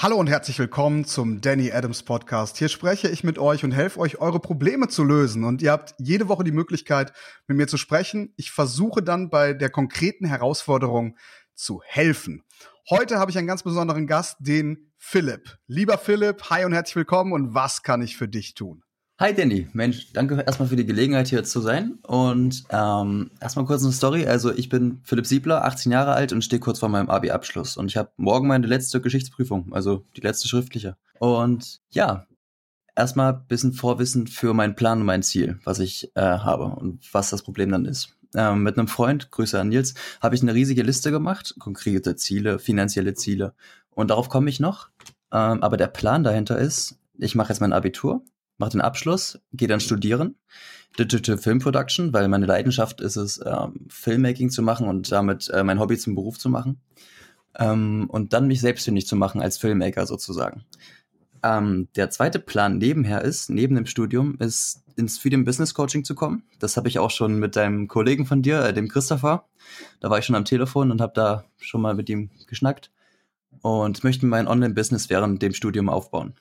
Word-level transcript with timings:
Hallo 0.00 0.14
und 0.14 0.28
herzlich 0.28 0.56
willkommen 0.60 1.04
zum 1.04 1.40
Danny 1.40 1.72
Adams 1.72 2.04
Podcast. 2.04 2.56
Hier 2.56 2.68
spreche 2.68 3.08
ich 3.08 3.24
mit 3.24 3.36
euch 3.36 3.64
und 3.64 3.72
helfe 3.72 3.98
euch, 3.98 4.20
eure 4.20 4.38
Probleme 4.38 4.86
zu 4.86 5.02
lösen. 5.02 5.42
Und 5.42 5.60
ihr 5.60 5.72
habt 5.72 5.96
jede 5.98 6.28
Woche 6.28 6.44
die 6.44 6.52
Möglichkeit, 6.52 7.12
mit 7.48 7.56
mir 7.56 7.66
zu 7.66 7.78
sprechen. 7.78 8.32
Ich 8.36 8.52
versuche 8.52 9.02
dann 9.02 9.28
bei 9.28 9.54
der 9.54 9.70
konkreten 9.70 10.24
Herausforderung 10.24 11.16
zu 11.56 11.82
helfen. 11.84 12.44
Heute 12.88 13.18
habe 13.18 13.32
ich 13.32 13.38
einen 13.38 13.48
ganz 13.48 13.64
besonderen 13.64 14.06
Gast, 14.06 14.36
den 14.38 14.92
Philipp. 14.98 15.58
Lieber 15.66 15.98
Philipp, 15.98 16.48
hi 16.48 16.64
und 16.64 16.74
herzlich 16.74 16.94
willkommen. 16.94 17.32
Und 17.32 17.54
was 17.54 17.82
kann 17.82 18.00
ich 18.00 18.16
für 18.16 18.28
dich 18.28 18.54
tun? 18.54 18.84
Hi 19.20 19.34
Danny, 19.34 19.66
Mensch, 19.72 20.12
danke 20.12 20.40
erstmal 20.40 20.68
für 20.68 20.76
die 20.76 20.86
Gelegenheit 20.86 21.26
hier 21.26 21.42
zu 21.42 21.60
sein. 21.60 21.98
Und 22.06 22.62
ähm, 22.70 23.32
erstmal 23.40 23.64
kurz 23.64 23.82
eine 23.82 23.90
Story. 23.90 24.24
Also 24.28 24.54
ich 24.54 24.68
bin 24.68 25.00
Philipp 25.02 25.26
Siebler, 25.26 25.64
18 25.64 25.90
Jahre 25.90 26.12
alt 26.12 26.32
und 26.32 26.44
stehe 26.44 26.60
kurz 26.60 26.78
vor 26.78 26.88
meinem 26.88 27.10
Abi-Abschluss. 27.10 27.76
Und 27.76 27.88
ich 27.88 27.96
habe 27.96 28.12
morgen 28.16 28.46
meine 28.46 28.68
letzte 28.68 29.00
Geschichtsprüfung, 29.00 29.72
also 29.72 30.04
die 30.16 30.20
letzte 30.20 30.46
schriftliche. 30.46 30.96
Und 31.18 31.80
ja, 31.90 32.28
erstmal 32.94 33.34
bisschen 33.34 33.72
Vorwissen 33.72 34.28
für 34.28 34.54
meinen 34.54 34.76
Plan 34.76 35.00
und 35.00 35.06
mein 35.06 35.24
Ziel, 35.24 35.58
was 35.64 35.80
ich 35.80 36.12
äh, 36.14 36.20
habe 36.20 36.66
und 36.66 37.12
was 37.12 37.30
das 37.30 37.42
Problem 37.42 37.72
dann 37.72 37.86
ist. 37.86 38.14
Ähm, 38.36 38.62
mit 38.62 38.78
einem 38.78 38.86
Freund, 38.86 39.32
Grüße 39.32 39.58
an 39.58 39.70
Nils, 39.70 39.94
habe 40.20 40.36
ich 40.36 40.42
eine 40.42 40.54
riesige 40.54 40.84
Liste 40.84 41.10
gemacht, 41.10 41.56
konkrete 41.58 42.14
Ziele, 42.14 42.60
finanzielle 42.60 43.14
Ziele. 43.14 43.52
Und 43.90 44.10
darauf 44.10 44.28
komme 44.28 44.48
ich 44.48 44.60
noch. 44.60 44.90
Ähm, 45.32 45.60
aber 45.64 45.76
der 45.76 45.88
Plan 45.88 46.22
dahinter 46.22 46.56
ist, 46.56 47.00
ich 47.18 47.34
mache 47.34 47.48
jetzt 47.48 47.58
mein 47.58 47.72
Abitur 47.72 48.22
mache 48.58 48.72
den 48.72 48.80
Abschluss, 48.80 49.40
gehe 49.52 49.68
dann 49.68 49.80
studieren, 49.80 50.36
Digital 50.98 51.38
Film 51.38 51.60
Production, 51.60 52.12
weil 52.12 52.28
meine 52.28 52.46
Leidenschaft 52.46 53.00
ist 53.00 53.16
es, 53.16 53.40
ähm, 53.44 53.86
Filmmaking 53.88 54.50
zu 54.50 54.62
machen 54.62 54.88
und 54.88 55.10
damit 55.12 55.48
äh, 55.50 55.62
mein 55.62 55.78
Hobby 55.78 55.96
zum 55.96 56.14
Beruf 56.14 56.38
zu 56.38 56.48
machen. 56.48 56.80
Ähm, 57.56 58.06
und 58.08 58.32
dann 58.32 58.46
mich 58.46 58.60
selbstständig 58.60 59.06
zu 59.06 59.16
machen 59.16 59.40
als 59.40 59.58
Filmmaker 59.58 60.06
sozusagen. 60.06 60.64
Ähm, 61.42 61.88
der 61.94 62.10
zweite 62.10 62.38
Plan 62.38 62.78
nebenher 62.78 63.22
ist, 63.22 63.48
neben 63.48 63.76
dem 63.76 63.86
Studium, 63.86 64.36
ist 64.38 64.82
ins 64.96 65.18
Freedom 65.18 65.44
Business 65.44 65.74
Coaching 65.74 66.04
zu 66.04 66.14
kommen. 66.14 66.42
Das 66.58 66.76
habe 66.76 66.88
ich 66.88 66.98
auch 66.98 67.10
schon 67.10 67.38
mit 67.38 67.54
deinem 67.54 67.86
Kollegen 67.86 68.26
von 68.26 68.42
dir, 68.42 68.64
äh, 68.64 68.74
dem 68.74 68.88
Christopher. 68.88 69.44
Da 70.00 70.10
war 70.10 70.18
ich 70.18 70.24
schon 70.24 70.34
am 70.34 70.44
Telefon 70.44 70.90
und 70.90 71.00
habe 71.00 71.12
da 71.14 71.44
schon 71.58 71.80
mal 71.80 71.94
mit 71.94 72.08
ihm 72.08 72.30
geschnackt 72.48 72.90
und 73.62 74.02
möchte 74.02 74.26
mein 74.26 74.48
Online-Business 74.48 75.10
während 75.10 75.42
dem 75.42 75.54
Studium 75.54 75.88
aufbauen. 75.88 76.34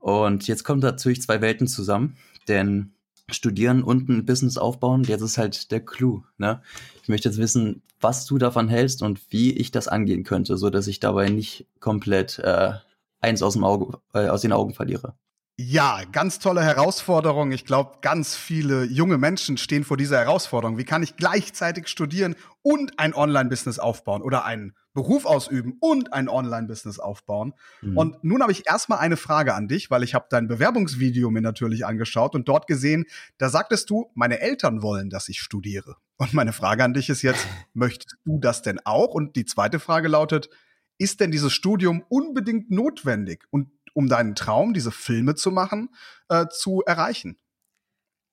Und 0.00 0.46
jetzt 0.46 0.64
kommen 0.64 0.80
natürlich 0.80 1.22
zwei 1.22 1.40
Welten 1.40 1.66
zusammen, 1.66 2.16
denn 2.48 2.92
studieren 3.30 3.82
und 3.82 4.08
ein 4.08 4.24
Business 4.24 4.56
aufbauen, 4.56 5.04
jetzt 5.04 5.20
ist 5.20 5.38
halt 5.38 5.70
der 5.70 5.80
Clou. 5.80 6.22
Ne? 6.38 6.62
Ich 7.02 7.08
möchte 7.08 7.28
jetzt 7.28 7.38
wissen, 7.38 7.82
was 8.00 8.24
du 8.24 8.38
davon 8.38 8.68
hältst 8.68 9.02
und 9.02 9.20
wie 9.30 9.52
ich 9.52 9.70
das 9.70 9.88
angehen 9.88 10.24
könnte, 10.24 10.56
so 10.56 10.70
dass 10.70 10.86
ich 10.86 11.00
dabei 11.00 11.28
nicht 11.28 11.66
komplett 11.80 12.38
äh, 12.38 12.72
eins 13.20 13.42
aus 13.42 13.54
dem 13.54 13.64
Auge, 13.64 13.98
äh, 14.14 14.28
aus 14.28 14.42
den 14.42 14.52
Augen 14.52 14.74
verliere. 14.74 15.14
Ja, 15.60 16.02
ganz 16.12 16.38
tolle 16.38 16.62
Herausforderung. 16.62 17.50
Ich 17.50 17.64
glaube, 17.64 17.98
ganz 18.00 18.36
viele 18.36 18.84
junge 18.84 19.18
Menschen 19.18 19.56
stehen 19.56 19.82
vor 19.82 19.96
dieser 19.96 20.18
Herausforderung. 20.18 20.78
Wie 20.78 20.84
kann 20.84 21.02
ich 21.02 21.16
gleichzeitig 21.16 21.88
studieren 21.88 22.36
und 22.62 23.00
ein 23.00 23.12
Online-Business 23.12 23.80
aufbauen 23.80 24.22
oder 24.22 24.44
einen 24.44 24.76
Beruf 24.94 25.26
ausüben 25.26 25.76
und 25.80 26.12
ein 26.12 26.28
Online-Business 26.28 27.00
aufbauen? 27.00 27.54
Mhm. 27.82 27.96
Und 27.96 28.22
nun 28.22 28.40
habe 28.40 28.52
ich 28.52 28.68
erstmal 28.68 29.00
eine 29.00 29.16
Frage 29.16 29.52
an 29.54 29.66
dich, 29.66 29.90
weil 29.90 30.04
ich 30.04 30.14
habe 30.14 30.26
dein 30.30 30.46
Bewerbungsvideo 30.46 31.28
mir 31.32 31.42
natürlich 31.42 31.84
angeschaut 31.84 32.36
und 32.36 32.46
dort 32.48 32.68
gesehen, 32.68 33.06
da 33.38 33.48
sagtest 33.48 33.90
du, 33.90 34.12
meine 34.14 34.38
Eltern 34.38 34.80
wollen, 34.80 35.10
dass 35.10 35.28
ich 35.28 35.40
studiere. 35.40 35.96
Und 36.18 36.34
meine 36.34 36.52
Frage 36.52 36.84
an 36.84 36.94
dich 36.94 37.08
ist 37.08 37.22
jetzt, 37.22 37.48
möchtest 37.74 38.14
du 38.24 38.38
das 38.38 38.62
denn 38.62 38.78
auch? 38.84 39.12
Und 39.12 39.34
die 39.34 39.44
zweite 39.44 39.80
Frage 39.80 40.06
lautet, 40.06 40.50
ist 40.98 41.20
denn 41.20 41.30
dieses 41.30 41.52
Studium 41.52 42.04
unbedingt 42.08 42.70
notwendig? 42.70 43.44
Und 43.50 43.70
um 43.94 44.08
deinen 44.08 44.34
Traum, 44.34 44.74
diese 44.74 44.90
Filme 44.90 45.34
zu 45.34 45.50
machen, 45.50 45.90
äh, 46.28 46.46
zu 46.48 46.82
erreichen? 46.86 47.38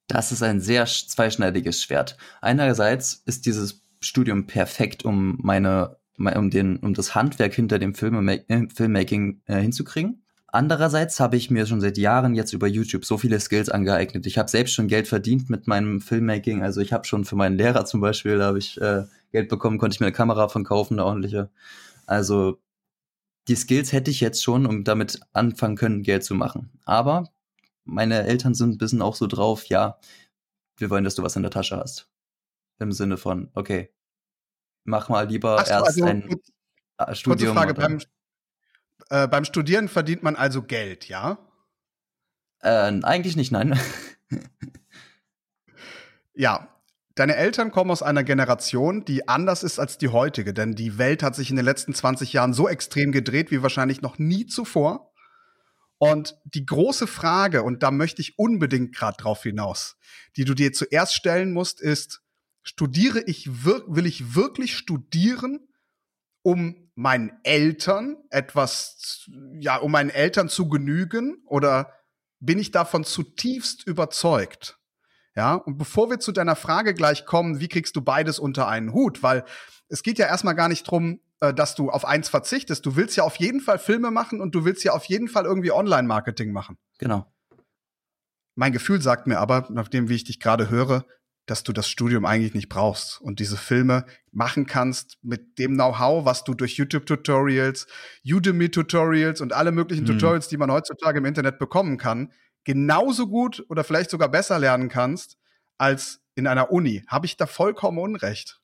Das 0.08 0.32
ist 0.32 0.44
ein 0.44 0.62
sehr 0.62 0.86
zweischneidiges 0.86 1.82
Schwert. 1.82 2.18
Einerseits 2.42 3.24
ist 3.26 3.46
dieses 3.46 3.82
Studium 4.02 4.46
perfekt, 4.46 5.04
um 5.04 5.40
meine, 5.42 5.98
um 6.18 6.50
den, 6.50 6.78
um 6.78 6.94
das 6.94 7.16
Handwerk 7.16 7.54
hinter 7.54 7.80
dem 7.80 7.94
äh, 7.94 8.68
Filmmaking 8.70 9.42
äh, 9.46 9.60
hinzukriegen. 9.60 10.22
Andererseits 10.48 11.20
habe 11.20 11.36
ich 11.36 11.52
mir 11.52 11.66
schon 11.66 11.82
seit 11.82 11.98
Jahren 11.98 12.34
jetzt 12.34 12.54
über 12.54 12.68
YouTube 12.68 13.04
so 13.04 13.18
viele 13.18 13.40
Skills 13.42 13.68
angeeignet. 13.68 14.26
Ich 14.26 14.38
habe 14.38 14.50
selbst 14.50 14.74
schon 14.74 14.88
Geld 14.88 15.08
verdient 15.08 15.50
mit 15.50 15.68
meinem 15.68 16.00
Filmmaking. 16.00 16.64
Also 16.64 16.80
ich 16.80 16.94
habe 16.94 17.06
schon 17.06 17.26
für 17.26 17.36
meinen 17.36 17.58
Lehrer 17.58 17.84
zum 17.86 18.00
Beispiel, 18.00 18.38
da 18.38 18.46
habe 18.46 18.60
ich 18.60 18.80
äh, 18.80 19.04
Geld 19.34 19.50
bekommen, 19.50 19.80
konnte 19.80 19.96
ich 19.96 20.00
mir 20.00 20.06
eine 20.06 20.16
Kamera 20.16 20.48
von 20.48 20.64
kaufen, 20.64 20.94
eine 20.94 21.06
ordentliche. 21.06 21.50
Also 22.06 22.60
die 23.48 23.56
Skills 23.56 23.92
hätte 23.92 24.12
ich 24.12 24.22
jetzt 24.22 24.44
schon, 24.44 24.66
um 24.66 24.84
damit 24.84 25.20
anfangen 25.34 25.76
können, 25.76 26.04
Geld 26.04 26.24
zu 26.24 26.34
machen. 26.36 26.72
Aber 26.86 27.32
meine 27.84 28.24
Eltern 28.24 28.54
sind 28.54 28.72
ein 28.72 28.78
bisschen 28.78 29.02
auch 29.02 29.16
so 29.16 29.28
drauf, 29.28 29.66
ja, 29.66 30.00
wir 30.78 30.90
wollen, 30.90 31.04
dass 31.04 31.16
du 31.16 31.24
was 31.24 31.36
in 31.36 31.44
der 31.44 31.52
Tasche 31.52 31.78
hast. 31.78 32.10
Im 32.80 32.92
Sinne 32.92 33.18
von, 33.18 33.50
okay, 33.54 33.94
mach 34.84 35.10
mal 35.10 35.28
lieber 35.28 35.64
so, 35.64 35.72
erst 35.72 35.88
also, 35.88 36.06
ein 36.06 36.28
gut, 36.28 36.42
Studium. 37.14 37.56
Kurze 37.56 37.74
Frage, 37.74 37.74
beim, 37.74 38.02
äh, 39.10 39.28
beim 39.28 39.46
Studieren 39.46 39.88
verdient 39.88 40.24
man 40.24 40.36
also 40.36 40.64
Geld, 40.64 41.08
ja? 41.08 41.38
Äh, 42.62 43.00
eigentlich 43.04 43.36
nicht, 43.36 43.52
nein. 43.52 43.80
ja, 46.34 46.75
Deine 47.16 47.38
Eltern 47.38 47.72
kommen 47.72 47.92
aus 47.92 48.04
einer 48.04 48.26
Generation, 48.26 49.06
die 49.06 49.30
anders 49.30 49.64
ist 49.64 49.80
als 49.80 49.98
die 49.98 50.10
heutige, 50.10 50.54
denn 50.54 50.76
die 50.76 50.98
Welt 50.98 51.24
hat 51.24 51.34
sich 51.34 51.50
in 51.50 51.56
den 51.56 51.64
letzten 51.64 51.94
20 51.94 52.34
Jahren 52.34 52.54
so 52.54 52.68
extrem 52.68 53.14
gedreht 53.14 53.52
wie 53.52 53.64
wahrscheinlich 53.64 54.02
noch 54.02 54.20
nie 54.20 54.46
zuvor. 54.46 55.14
Und 55.98 56.38
die 56.44 56.66
große 56.66 57.08
Frage, 57.08 57.64
und 57.64 57.84
da 57.84 57.92
möchte 57.92 58.22
ich 58.22 58.38
unbedingt 58.38 58.94
gerade 58.94 59.16
drauf 59.16 59.44
hinaus, 59.44 59.96
die 60.36 60.44
du 60.44 60.54
dir 60.54 60.74
zuerst 60.74 61.14
stellen 61.14 61.54
musst, 61.54 61.80
ist, 61.80 62.22
studiere 62.64 63.22
ich, 63.22 63.64
will 63.64 64.06
ich 64.06 64.36
wirklich 64.36 64.76
studieren, 64.76 65.70
um 66.42 66.92
meinen 66.96 67.32
Eltern 67.44 68.18
etwas, 68.30 69.30
ja, 69.60 69.78
um 69.78 69.92
meinen 69.92 70.10
Eltern 70.10 70.50
zu 70.50 70.68
genügen, 70.68 71.42
oder 71.46 71.94
bin 72.42 72.60
ich 72.60 72.72
davon 72.72 73.06
zutiefst 73.06 73.88
überzeugt? 73.88 74.78
Ja, 75.36 75.56
und 75.56 75.78
bevor 75.78 76.10
wir 76.10 76.20
zu 76.20 76.32
deiner 76.32 76.56
Frage 76.56 76.94
gleich 76.94 77.26
kommen, 77.26 77.60
wie 77.60 77.68
kriegst 77.68 77.96
du 77.96 78.02
beides 78.02 78.40
unter 78.40 78.68
einen 78.68 78.94
Hut? 78.94 79.22
Weil 79.22 79.44
es 79.90 80.02
geht 80.02 80.18
ja 80.18 80.28
erstmal 80.28 80.56
gar 80.56 80.70
nicht 80.70 80.84
drum, 80.84 81.20
äh, 81.42 81.54
dass 81.54 81.76
du 81.76 81.90
auf 81.90 82.06
eins 82.06 82.30
verzichtest. 82.30 82.86
Du 82.86 82.96
willst 82.96 83.18
ja 83.18 83.24
auf 83.24 83.36
jeden 83.36 83.60
Fall 83.60 83.78
Filme 83.78 84.12
machen 84.12 84.40
und 84.40 84.56
du 84.56 84.64
willst 84.64 84.84
ja 84.84 84.94
auf 84.94 85.06
jeden 85.06 85.28
Fall 85.28 85.46
irgendwie 85.46 85.72
Online-Marketing 85.72 86.52
machen. 86.52 86.78
Genau. 87.00 87.32
Mein 88.56 88.72
Gefühl 88.72 89.02
sagt 89.02 89.28
mir 89.28 89.40
aber, 89.40 89.68
nachdem 89.70 90.08
wie 90.08 90.16
ich 90.16 90.24
dich 90.24 90.40
gerade 90.40 90.70
höre, 90.70 91.06
dass 91.46 91.64
du 91.64 91.74
das 91.74 91.88
Studium 91.88 92.26
eigentlich 92.26 92.54
nicht 92.54 92.70
brauchst 92.70 93.22
und 93.22 93.40
diese 93.40 93.58
Filme 93.58 94.06
machen 94.32 94.66
kannst 94.66 95.20
mit 95.22 95.60
dem 95.60 95.74
Know-how, 95.74 96.26
was 96.26 96.44
du 96.44 96.54
durch 96.54 96.78
YouTube-Tutorials, 96.78 97.88
Udemy-Tutorials 98.26 99.42
und 99.42 99.54
alle 99.54 99.72
möglichen 99.72 100.04
mhm. 100.04 100.08
Tutorials, 100.08 100.48
die 100.48 100.58
man 100.58 100.72
heutzutage 100.72 101.20
im 101.20 101.26
Internet 101.26 101.60
bekommen 101.60 101.98
kann, 101.98 102.32
genauso 102.66 103.28
gut 103.28 103.66
oder 103.70 103.84
vielleicht 103.86 104.10
sogar 104.10 104.30
besser 104.30 104.60
lernen 104.60 104.90
kannst 104.90 105.38
als 105.78 106.22
in 106.36 106.48
einer 106.48 106.72
Uni. 106.72 107.04
Habe 107.08 107.26
ich 107.26 107.38
da 107.38 107.48
vollkommen 107.48 107.98
Unrecht? 107.98 108.62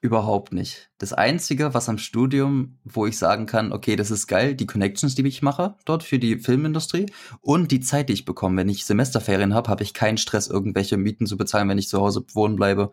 Überhaupt 0.00 0.52
nicht. 0.52 0.90
Das 0.98 1.14
Einzige, 1.14 1.72
was 1.72 1.88
am 1.88 1.96
Studium, 1.96 2.78
wo 2.84 3.06
ich 3.06 3.16
sagen 3.16 3.46
kann, 3.46 3.72
okay, 3.72 3.96
das 3.96 4.10
ist 4.10 4.26
geil, 4.26 4.54
die 4.54 4.66
Connections, 4.66 5.14
die 5.14 5.26
ich 5.26 5.40
mache 5.40 5.76
dort 5.86 6.02
für 6.02 6.18
die 6.18 6.36
Filmindustrie 6.36 7.06
und 7.40 7.70
die 7.70 7.80
Zeit, 7.80 8.10
die 8.10 8.12
ich 8.12 8.26
bekomme. 8.26 8.58
Wenn 8.58 8.68
ich 8.68 8.84
Semesterferien 8.84 9.54
habe, 9.54 9.70
habe 9.70 9.82
ich 9.82 9.94
keinen 9.94 10.18
Stress, 10.18 10.46
irgendwelche 10.48 10.98
Mieten 10.98 11.26
zu 11.26 11.38
bezahlen, 11.38 11.70
wenn 11.70 11.78
ich 11.78 11.88
zu 11.88 12.02
Hause 12.02 12.22
wohnen 12.34 12.56
bleibe. 12.56 12.90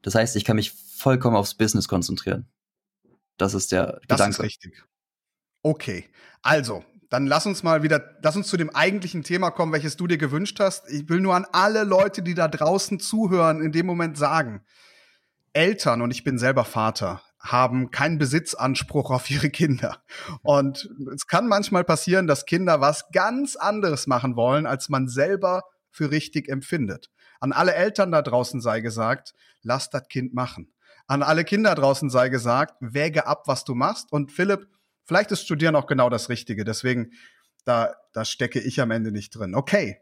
Das 0.00 0.14
heißt, 0.14 0.36
ich 0.36 0.44
kann 0.46 0.56
mich 0.56 0.72
vollkommen 0.72 1.36
aufs 1.36 1.54
Business 1.54 1.86
konzentrieren. 1.86 2.48
Das 3.36 3.52
ist 3.52 3.70
der 3.70 3.84
das 3.84 4.00
Gedanke. 4.00 4.18
Das 4.18 4.38
ist 4.38 4.40
richtig. 4.40 4.84
Okay, 5.60 6.08
also 6.40 6.82
dann 7.14 7.28
lass 7.28 7.46
uns 7.46 7.62
mal 7.62 7.84
wieder, 7.84 8.16
lass 8.24 8.34
uns 8.34 8.48
zu 8.48 8.56
dem 8.56 8.70
eigentlichen 8.70 9.22
Thema 9.22 9.52
kommen, 9.52 9.72
welches 9.72 9.96
du 9.96 10.08
dir 10.08 10.18
gewünscht 10.18 10.58
hast. 10.58 10.90
Ich 10.90 11.08
will 11.08 11.20
nur 11.20 11.36
an 11.36 11.46
alle 11.52 11.84
Leute, 11.84 12.22
die 12.22 12.34
da 12.34 12.48
draußen 12.48 12.98
zuhören, 12.98 13.62
in 13.62 13.70
dem 13.70 13.86
Moment 13.86 14.18
sagen, 14.18 14.64
Eltern, 15.52 16.02
und 16.02 16.10
ich 16.10 16.24
bin 16.24 16.38
selber 16.38 16.64
Vater, 16.64 17.22
haben 17.38 17.92
keinen 17.92 18.18
Besitzanspruch 18.18 19.12
auf 19.12 19.30
ihre 19.30 19.48
Kinder. 19.50 20.02
Und 20.42 20.90
es 21.14 21.28
kann 21.28 21.46
manchmal 21.46 21.84
passieren, 21.84 22.26
dass 22.26 22.46
Kinder 22.46 22.80
was 22.80 23.04
ganz 23.12 23.54
anderes 23.54 24.08
machen 24.08 24.34
wollen, 24.34 24.66
als 24.66 24.88
man 24.88 25.06
selber 25.06 25.62
für 25.92 26.10
richtig 26.10 26.48
empfindet. 26.48 27.10
An 27.38 27.52
alle 27.52 27.74
Eltern 27.74 28.10
da 28.10 28.22
draußen 28.22 28.60
sei 28.60 28.80
gesagt, 28.80 29.34
lass 29.62 29.88
das 29.88 30.08
Kind 30.08 30.34
machen. 30.34 30.72
An 31.06 31.22
alle 31.22 31.44
Kinder 31.44 31.76
draußen 31.76 32.10
sei 32.10 32.28
gesagt, 32.28 32.74
wäge 32.80 33.28
ab, 33.28 33.44
was 33.46 33.62
du 33.62 33.76
machst. 33.76 34.10
Und 34.10 34.32
Philipp, 34.32 34.66
Vielleicht 35.04 35.30
ist 35.32 35.44
Studieren 35.44 35.76
auch 35.76 35.86
genau 35.86 36.10
das 36.10 36.28
Richtige. 36.28 36.64
Deswegen, 36.64 37.12
da, 37.64 37.94
da 38.12 38.24
stecke 38.24 38.60
ich 38.60 38.80
am 38.80 38.90
Ende 38.90 39.12
nicht 39.12 39.30
drin. 39.30 39.54
Okay. 39.54 39.98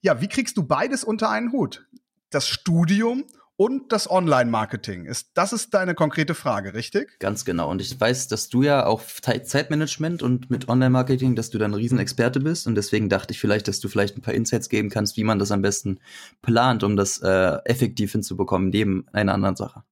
Ja, 0.00 0.20
wie 0.20 0.28
kriegst 0.28 0.56
du 0.56 0.62
beides 0.62 1.04
unter 1.04 1.30
einen 1.30 1.52
Hut? 1.52 1.86
Das 2.30 2.48
Studium 2.48 3.24
und 3.56 3.90
das 3.92 4.10
Online-Marketing. 4.10 5.06
Ist, 5.06 5.30
das 5.34 5.52
ist 5.52 5.72
deine 5.72 5.94
konkrete 5.94 6.34
Frage, 6.34 6.74
richtig? 6.74 7.18
Ganz 7.18 7.44
genau. 7.44 7.70
Und 7.70 7.80
ich 7.80 7.98
weiß, 7.98 8.28
dass 8.28 8.48
du 8.48 8.62
ja 8.62 8.84
auch 8.84 9.02
Zeitmanagement 9.02 10.22
und 10.22 10.50
mit 10.50 10.68
Online-Marketing, 10.68 11.34
dass 11.34 11.50
du 11.50 11.58
da 11.58 11.64
ein 11.64 11.74
Riesenexperte 11.74 12.40
bist. 12.40 12.66
Und 12.66 12.74
deswegen 12.74 13.08
dachte 13.08 13.32
ich 13.32 13.40
vielleicht, 13.40 13.66
dass 13.68 13.80
du 13.80 13.88
vielleicht 13.88 14.16
ein 14.16 14.22
paar 14.22 14.34
Insights 14.34 14.68
geben 14.68 14.90
kannst, 14.90 15.16
wie 15.16 15.24
man 15.24 15.38
das 15.38 15.50
am 15.50 15.62
besten 15.62 16.00
plant, 16.42 16.84
um 16.84 16.96
das 16.96 17.18
äh, 17.22 17.58
effektiv 17.64 18.12
hinzubekommen, 18.12 18.68
neben 18.68 19.06
einer 19.12 19.32
anderen 19.32 19.56
Sache. 19.56 19.82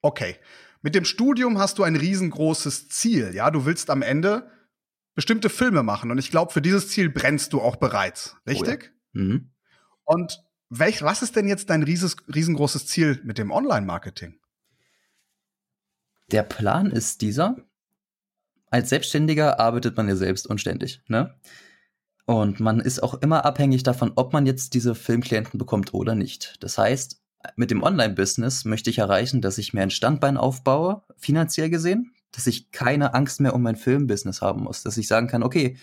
Okay. 0.00 0.36
Mit 0.82 0.94
dem 0.94 1.04
Studium 1.04 1.58
hast 1.58 1.78
du 1.78 1.82
ein 1.82 1.96
riesengroßes 1.96 2.88
Ziel. 2.88 3.32
Ja, 3.34 3.50
du 3.50 3.64
willst 3.64 3.90
am 3.90 4.02
Ende 4.02 4.50
bestimmte 5.14 5.50
Filme 5.50 5.82
machen. 5.82 6.10
Und 6.10 6.18
ich 6.18 6.30
glaube, 6.30 6.52
für 6.52 6.62
dieses 6.62 6.88
Ziel 6.88 7.10
brennst 7.10 7.52
du 7.52 7.60
auch 7.60 7.76
bereits. 7.76 8.36
Richtig? 8.46 8.92
Oh 9.14 9.18
ja. 9.18 9.24
mhm. 9.24 9.50
Und 10.04 10.44
welch, 10.70 11.02
was 11.02 11.22
ist 11.22 11.36
denn 11.36 11.48
jetzt 11.48 11.70
dein 11.70 11.82
rieses, 11.82 12.16
riesengroßes 12.32 12.86
Ziel 12.86 13.20
mit 13.24 13.38
dem 13.38 13.50
Online-Marketing? 13.50 14.38
Der 16.30 16.42
Plan 16.42 16.90
ist 16.90 17.22
dieser. 17.22 17.56
Als 18.70 18.90
Selbstständiger 18.90 19.58
arbeitet 19.58 19.96
man 19.96 20.08
ja 20.08 20.14
selbst 20.14 20.46
und 20.46 20.60
ständig, 20.60 21.02
ne? 21.08 21.34
Und 22.26 22.60
man 22.60 22.80
ist 22.80 23.02
auch 23.02 23.14
immer 23.14 23.46
abhängig 23.46 23.82
davon, 23.82 24.12
ob 24.14 24.34
man 24.34 24.44
jetzt 24.44 24.74
diese 24.74 24.94
Filmklienten 24.94 25.58
bekommt 25.58 25.94
oder 25.94 26.14
nicht. 26.14 26.62
Das 26.62 26.76
heißt, 26.76 27.22
mit 27.56 27.70
dem 27.70 27.82
Online-Business 27.82 28.64
möchte 28.64 28.90
ich 28.90 28.98
erreichen, 28.98 29.40
dass 29.40 29.58
ich 29.58 29.72
mir 29.72 29.82
ein 29.82 29.90
Standbein 29.90 30.36
aufbaue, 30.36 31.02
finanziell 31.16 31.70
gesehen, 31.70 32.12
dass 32.32 32.46
ich 32.46 32.70
keine 32.72 33.14
Angst 33.14 33.40
mehr 33.40 33.54
um 33.54 33.62
mein 33.62 33.76
Filmbusiness 33.76 34.42
haben 34.42 34.62
muss, 34.62 34.82
dass 34.82 34.96
ich 34.96 35.08
sagen 35.08 35.28
kann, 35.28 35.42
okay, 35.42 35.76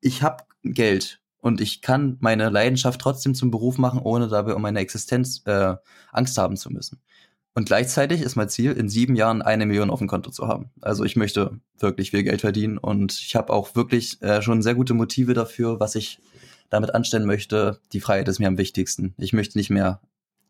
ich 0.00 0.22
habe 0.22 0.44
Geld 0.62 1.20
und 1.38 1.60
ich 1.60 1.82
kann 1.82 2.16
meine 2.20 2.48
Leidenschaft 2.48 3.00
trotzdem 3.00 3.34
zum 3.34 3.50
Beruf 3.50 3.78
machen, 3.78 4.00
ohne 4.00 4.28
dabei 4.28 4.54
um 4.54 4.62
meine 4.62 4.80
Existenz 4.80 5.42
äh, 5.46 5.74
Angst 6.12 6.38
haben 6.38 6.56
zu 6.56 6.70
müssen. 6.70 7.00
Und 7.54 7.66
gleichzeitig 7.66 8.22
ist 8.22 8.36
mein 8.36 8.48
Ziel, 8.48 8.72
in 8.72 8.88
sieben 8.88 9.16
Jahren 9.16 9.42
eine 9.42 9.66
Million 9.66 9.90
auf 9.90 9.98
dem 9.98 10.08
Konto 10.08 10.30
zu 10.30 10.46
haben. 10.46 10.70
Also 10.80 11.04
ich 11.04 11.16
möchte 11.16 11.58
wirklich 11.78 12.12
viel 12.12 12.22
Geld 12.22 12.42
verdienen 12.42 12.78
und 12.78 13.12
ich 13.12 13.34
habe 13.34 13.52
auch 13.52 13.74
wirklich 13.74 14.22
äh, 14.22 14.40
schon 14.40 14.62
sehr 14.62 14.76
gute 14.76 14.94
Motive 14.94 15.34
dafür, 15.34 15.80
was 15.80 15.96
ich 15.96 16.20
damit 16.68 16.94
anstellen 16.94 17.26
möchte. 17.26 17.80
Die 17.92 18.00
Freiheit 18.00 18.28
ist 18.28 18.38
mir 18.38 18.46
am 18.46 18.58
wichtigsten. 18.58 19.14
Ich 19.18 19.32
möchte 19.32 19.58
nicht 19.58 19.70
mehr 19.70 20.00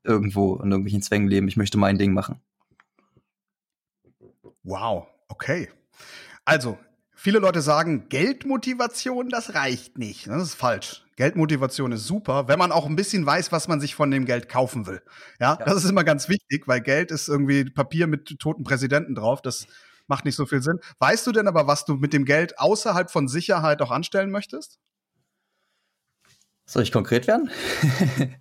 irgendwo 0.05 0.57
in 0.57 0.71
irgendwelchen 0.71 1.03
Zwängen 1.03 1.29
leben. 1.29 1.49
Ich 1.49 1.57
möchte 1.57 1.79
mein 1.79 1.99
Ding 1.99 2.13
machen. 2.13 2.41
Wow, 4.63 5.07
okay. 5.29 5.69
Also, 6.45 6.79
viele 7.15 7.39
Leute 7.39 7.63
sagen, 7.63 8.09
Geldmotivation, 8.09 9.29
das 9.29 9.55
reicht 9.55 9.99
nicht. 9.99 10.27
Das 10.27 10.43
ist 10.43 10.55
falsch. 10.55 11.05
Geldmotivation 11.17 11.93
ist 11.93 12.07
super, 12.07 12.49
wenn 12.49 12.59
man 12.59 12.73
auch 12.73 12.87
ein 12.87 12.97
bisschen 12.97 13.27
weiß, 13.27 13.53
was 13.53 13.69
man 13.69 13.81
sich 13.81 13.95
von 13.95 14.11
dem 14.11 14.25
Geld 14.25 14.49
kaufen 14.49 14.87
will. 14.87 15.03
Ja, 15.39 15.57
ja. 15.59 15.65
das 15.65 15.85
ist 15.85 15.91
immer 15.91 16.05
ganz 16.05 16.29
wichtig, 16.29 16.67
weil 16.67 16.81
Geld 16.81 17.11
ist 17.11 17.29
irgendwie 17.29 17.65
Papier 17.65 18.07
mit 18.07 18.39
toten 18.39 18.65
Präsidenten 18.65 19.15
drauf. 19.15 19.43
Das 19.43 19.67
macht 20.07 20.25
nicht 20.25 20.37
so 20.37 20.47
viel 20.47 20.63
Sinn. 20.63 20.81
Weißt 20.99 21.27
du 21.27 21.33
denn 21.33 21.47
aber, 21.47 21.67
was 21.67 21.85
du 21.85 21.95
mit 21.95 22.13
dem 22.13 22.25
Geld 22.25 22.59
außerhalb 22.59 23.11
von 23.11 23.29
Sicherheit 23.29 23.83
auch 23.83 23.91
anstellen 23.91 24.31
möchtest? 24.31 24.79
Soll 26.65 26.83
ich 26.83 26.93
konkret 26.93 27.27
werden? 27.27 27.51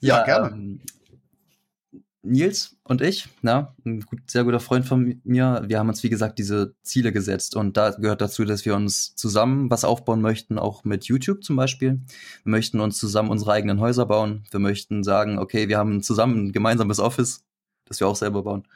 ja, 0.00 0.18
ja, 0.18 0.24
gerne. 0.24 0.48
Ähm, 0.48 0.80
Nils 2.26 2.76
und 2.84 3.00
ich, 3.00 3.28
na, 3.42 3.74
ein 3.84 4.00
gut, 4.00 4.30
sehr 4.30 4.44
guter 4.44 4.60
Freund 4.60 4.84
von 4.84 5.20
mir, 5.24 5.64
wir 5.66 5.78
haben 5.78 5.88
uns, 5.88 6.02
wie 6.02 6.10
gesagt, 6.10 6.38
diese 6.38 6.74
Ziele 6.82 7.12
gesetzt. 7.12 7.56
Und 7.56 7.76
da 7.76 7.90
gehört 7.90 8.20
dazu, 8.20 8.44
dass 8.44 8.64
wir 8.64 8.74
uns 8.74 9.14
zusammen 9.14 9.70
was 9.70 9.84
aufbauen 9.84 10.20
möchten, 10.20 10.58
auch 10.58 10.84
mit 10.84 11.04
YouTube 11.04 11.44
zum 11.44 11.56
Beispiel. 11.56 12.00
Wir 12.44 12.50
möchten 12.50 12.80
uns 12.80 12.98
zusammen 12.98 13.30
unsere 13.30 13.52
eigenen 13.52 13.80
Häuser 13.80 14.06
bauen. 14.06 14.44
Wir 14.50 14.60
möchten 14.60 15.04
sagen, 15.04 15.38
okay, 15.38 15.68
wir 15.68 15.78
haben 15.78 16.02
zusammen 16.02 16.46
ein 16.46 16.52
gemeinsames 16.52 17.00
Office, 17.00 17.44
das 17.86 18.00
wir 18.00 18.08
auch 18.08 18.16
selber 18.16 18.42
bauen. 18.42 18.66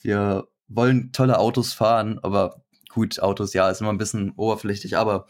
Wir 0.00 0.46
wollen 0.68 1.12
tolle 1.12 1.38
Autos 1.38 1.72
fahren, 1.72 2.18
aber 2.22 2.62
gut, 2.88 3.20
Autos, 3.20 3.54
ja, 3.54 3.70
ist 3.70 3.80
immer 3.80 3.90
ein 3.90 3.98
bisschen 3.98 4.32
oberflächlich, 4.36 4.96
aber 4.96 5.26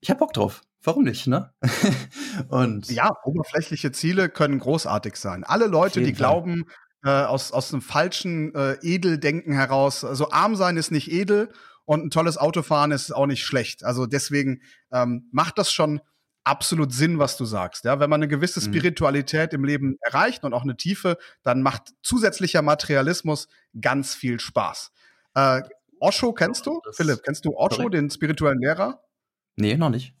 ich 0.00 0.10
hab 0.10 0.18
Bock 0.18 0.32
drauf. 0.32 0.62
Warum 0.82 1.02
nicht, 1.02 1.26
ne? 1.26 1.52
und 2.48 2.88
ja, 2.90 3.10
oberflächliche 3.24 3.90
Ziele 3.90 4.28
können 4.28 4.60
großartig 4.60 5.16
sein. 5.16 5.42
Alle 5.42 5.66
Leute, 5.66 6.00
die 6.02 6.12
glauben, 6.12 6.66
äh, 7.04 7.10
aus, 7.10 7.52
aus 7.52 7.72
einem 7.72 7.82
falschen 7.82 8.54
äh, 8.54 8.76
Edeldenken 8.82 9.52
heraus. 9.52 10.04
Also 10.04 10.30
arm 10.30 10.56
sein 10.56 10.76
ist 10.76 10.90
nicht 10.90 11.10
edel 11.10 11.50
und 11.84 12.04
ein 12.04 12.10
tolles 12.10 12.36
Autofahren 12.36 12.90
ist 12.90 13.12
auch 13.12 13.26
nicht 13.26 13.44
schlecht. 13.44 13.84
Also 13.84 14.06
deswegen 14.06 14.62
ähm, 14.92 15.28
macht 15.32 15.58
das 15.58 15.72
schon 15.72 16.00
absolut 16.44 16.92
Sinn, 16.92 17.18
was 17.18 17.36
du 17.36 17.44
sagst. 17.44 17.84
Ja, 17.84 18.00
wenn 18.00 18.10
man 18.10 18.22
eine 18.22 18.28
gewisse 18.28 18.60
mhm. 18.60 18.64
Spiritualität 18.64 19.52
im 19.52 19.64
Leben 19.64 19.96
erreicht 20.00 20.44
und 20.44 20.54
auch 20.54 20.62
eine 20.62 20.76
Tiefe, 20.76 21.18
dann 21.42 21.62
macht 21.62 21.92
zusätzlicher 22.02 22.62
Materialismus 22.62 23.48
ganz 23.80 24.14
viel 24.14 24.40
Spaß. 24.40 24.90
Äh, 25.34 25.62
Osho 26.00 26.32
kennst 26.32 26.66
du? 26.66 26.80
Philipp, 26.92 27.22
kennst 27.22 27.44
du 27.44 27.56
Osho, 27.56 27.76
korrekt. 27.76 27.94
den 27.94 28.10
spirituellen 28.10 28.60
Lehrer? 28.60 29.02
Nee, 29.56 29.76
noch 29.76 29.90
nicht 29.90 30.17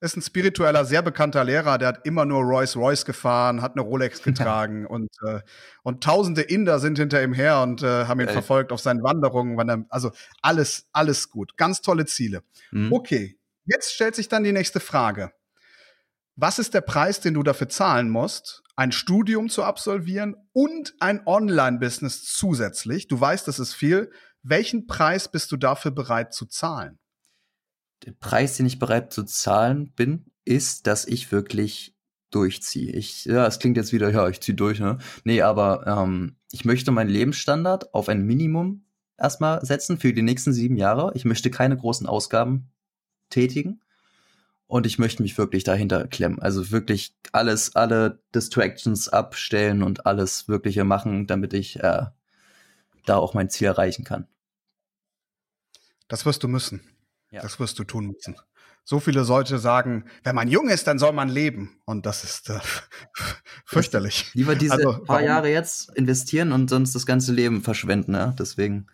ist 0.00 0.16
ein 0.16 0.22
spiritueller, 0.22 0.84
sehr 0.84 1.02
bekannter 1.02 1.44
Lehrer, 1.44 1.78
der 1.78 1.88
hat 1.88 2.06
immer 2.06 2.24
nur 2.24 2.42
Royce 2.42 2.76
Royce 2.76 3.04
gefahren, 3.04 3.62
hat 3.62 3.72
eine 3.72 3.82
Rolex 3.82 4.22
getragen 4.22 4.86
und, 4.86 5.10
äh, 5.26 5.40
und 5.82 6.04
tausende 6.04 6.42
Inder 6.42 6.78
sind 6.78 6.98
hinter 6.98 7.22
ihm 7.22 7.32
her 7.32 7.62
und 7.62 7.82
äh, 7.82 8.04
haben 8.04 8.20
ihn 8.20 8.28
Ey. 8.28 8.32
verfolgt 8.32 8.72
auf 8.72 8.80
seinen 8.80 9.02
Wanderungen. 9.02 9.56
Wann 9.56 9.68
er, 9.68 9.84
also 9.88 10.10
alles, 10.42 10.86
alles 10.92 11.30
gut. 11.30 11.56
Ganz 11.56 11.80
tolle 11.80 12.04
Ziele. 12.04 12.42
Mhm. 12.72 12.92
Okay, 12.92 13.38
jetzt 13.64 13.94
stellt 13.94 14.14
sich 14.14 14.28
dann 14.28 14.44
die 14.44 14.52
nächste 14.52 14.80
Frage. 14.80 15.32
Was 16.34 16.58
ist 16.58 16.74
der 16.74 16.82
Preis, 16.82 17.20
den 17.20 17.32
du 17.32 17.42
dafür 17.42 17.70
zahlen 17.70 18.10
musst, 18.10 18.62
ein 18.76 18.92
Studium 18.92 19.48
zu 19.48 19.64
absolvieren 19.64 20.36
und 20.52 20.94
ein 21.00 21.26
Online-Business 21.26 22.24
zusätzlich? 22.24 23.08
Du 23.08 23.18
weißt, 23.18 23.48
das 23.48 23.58
ist 23.58 23.72
viel. 23.72 24.10
Welchen 24.42 24.86
Preis 24.86 25.30
bist 25.30 25.50
du 25.50 25.56
dafür 25.56 25.92
bereit 25.92 26.34
zu 26.34 26.44
zahlen? 26.44 26.98
Der 28.04 28.12
Preis, 28.12 28.56
den 28.56 28.66
ich 28.66 28.78
bereit 28.78 29.12
zu 29.12 29.24
zahlen 29.24 29.92
bin, 29.94 30.26
ist, 30.44 30.86
dass 30.86 31.06
ich 31.06 31.32
wirklich 31.32 31.96
durchziehe. 32.30 32.92
Ich, 32.92 33.24
ja, 33.24 33.46
es 33.46 33.58
klingt 33.58 33.76
jetzt 33.76 33.92
wieder, 33.92 34.10
ja, 34.10 34.28
ich 34.28 34.40
ziehe 34.40 34.56
durch, 34.56 34.80
ne? 34.80 34.98
Nee, 35.24 35.42
aber 35.42 35.86
ähm, 35.86 36.36
ich 36.52 36.64
möchte 36.64 36.90
meinen 36.90 37.10
Lebensstandard 37.10 37.94
auf 37.94 38.08
ein 38.08 38.22
Minimum 38.22 38.84
erstmal 39.16 39.64
setzen 39.64 39.98
für 39.98 40.12
die 40.12 40.22
nächsten 40.22 40.52
sieben 40.52 40.76
Jahre. 40.76 41.12
Ich 41.14 41.24
möchte 41.24 41.50
keine 41.50 41.76
großen 41.76 42.06
Ausgaben 42.06 42.70
tätigen. 43.30 43.80
Und 44.68 44.84
ich 44.84 44.98
möchte 44.98 45.22
mich 45.22 45.38
wirklich 45.38 45.62
dahinter 45.62 46.08
klemmen. 46.08 46.40
Also 46.40 46.72
wirklich 46.72 47.16
alles, 47.30 47.76
alle 47.76 48.20
Distractions 48.34 49.08
abstellen 49.08 49.84
und 49.84 50.06
alles 50.06 50.48
Wirkliche 50.48 50.82
machen, 50.82 51.28
damit 51.28 51.52
ich 51.52 51.78
äh, 51.78 52.06
da 53.04 53.16
auch 53.16 53.32
mein 53.32 53.48
Ziel 53.48 53.68
erreichen 53.68 54.04
kann. 54.04 54.26
Das 56.08 56.26
wirst 56.26 56.42
du 56.42 56.48
müssen. 56.48 56.80
Ja. 57.36 57.42
Das 57.42 57.60
wirst 57.60 57.78
du 57.78 57.84
tun 57.84 58.06
müssen. 58.06 58.34
So 58.82 59.00
viele 59.00 59.22
Leute 59.22 59.58
sagen, 59.58 60.04
wenn 60.22 60.34
man 60.34 60.48
jung 60.48 60.68
ist, 60.68 60.86
dann 60.86 60.98
soll 60.98 61.12
man 61.12 61.28
leben. 61.28 61.80
Und 61.84 62.06
das 62.06 62.24
ist 62.24 62.48
äh, 62.48 62.60
fürchterlich. 63.66 64.30
Lieber 64.32 64.54
diese 64.54 64.74
also, 64.74 65.02
paar 65.02 65.22
Jahre 65.22 65.50
jetzt 65.50 65.94
investieren 65.96 66.52
und 66.52 66.70
sonst 66.70 66.94
das 66.94 67.04
ganze 67.04 67.32
Leben 67.32 67.62
verschwenden, 67.62 68.14
ja? 68.14 68.34
Deswegen. 68.38 68.86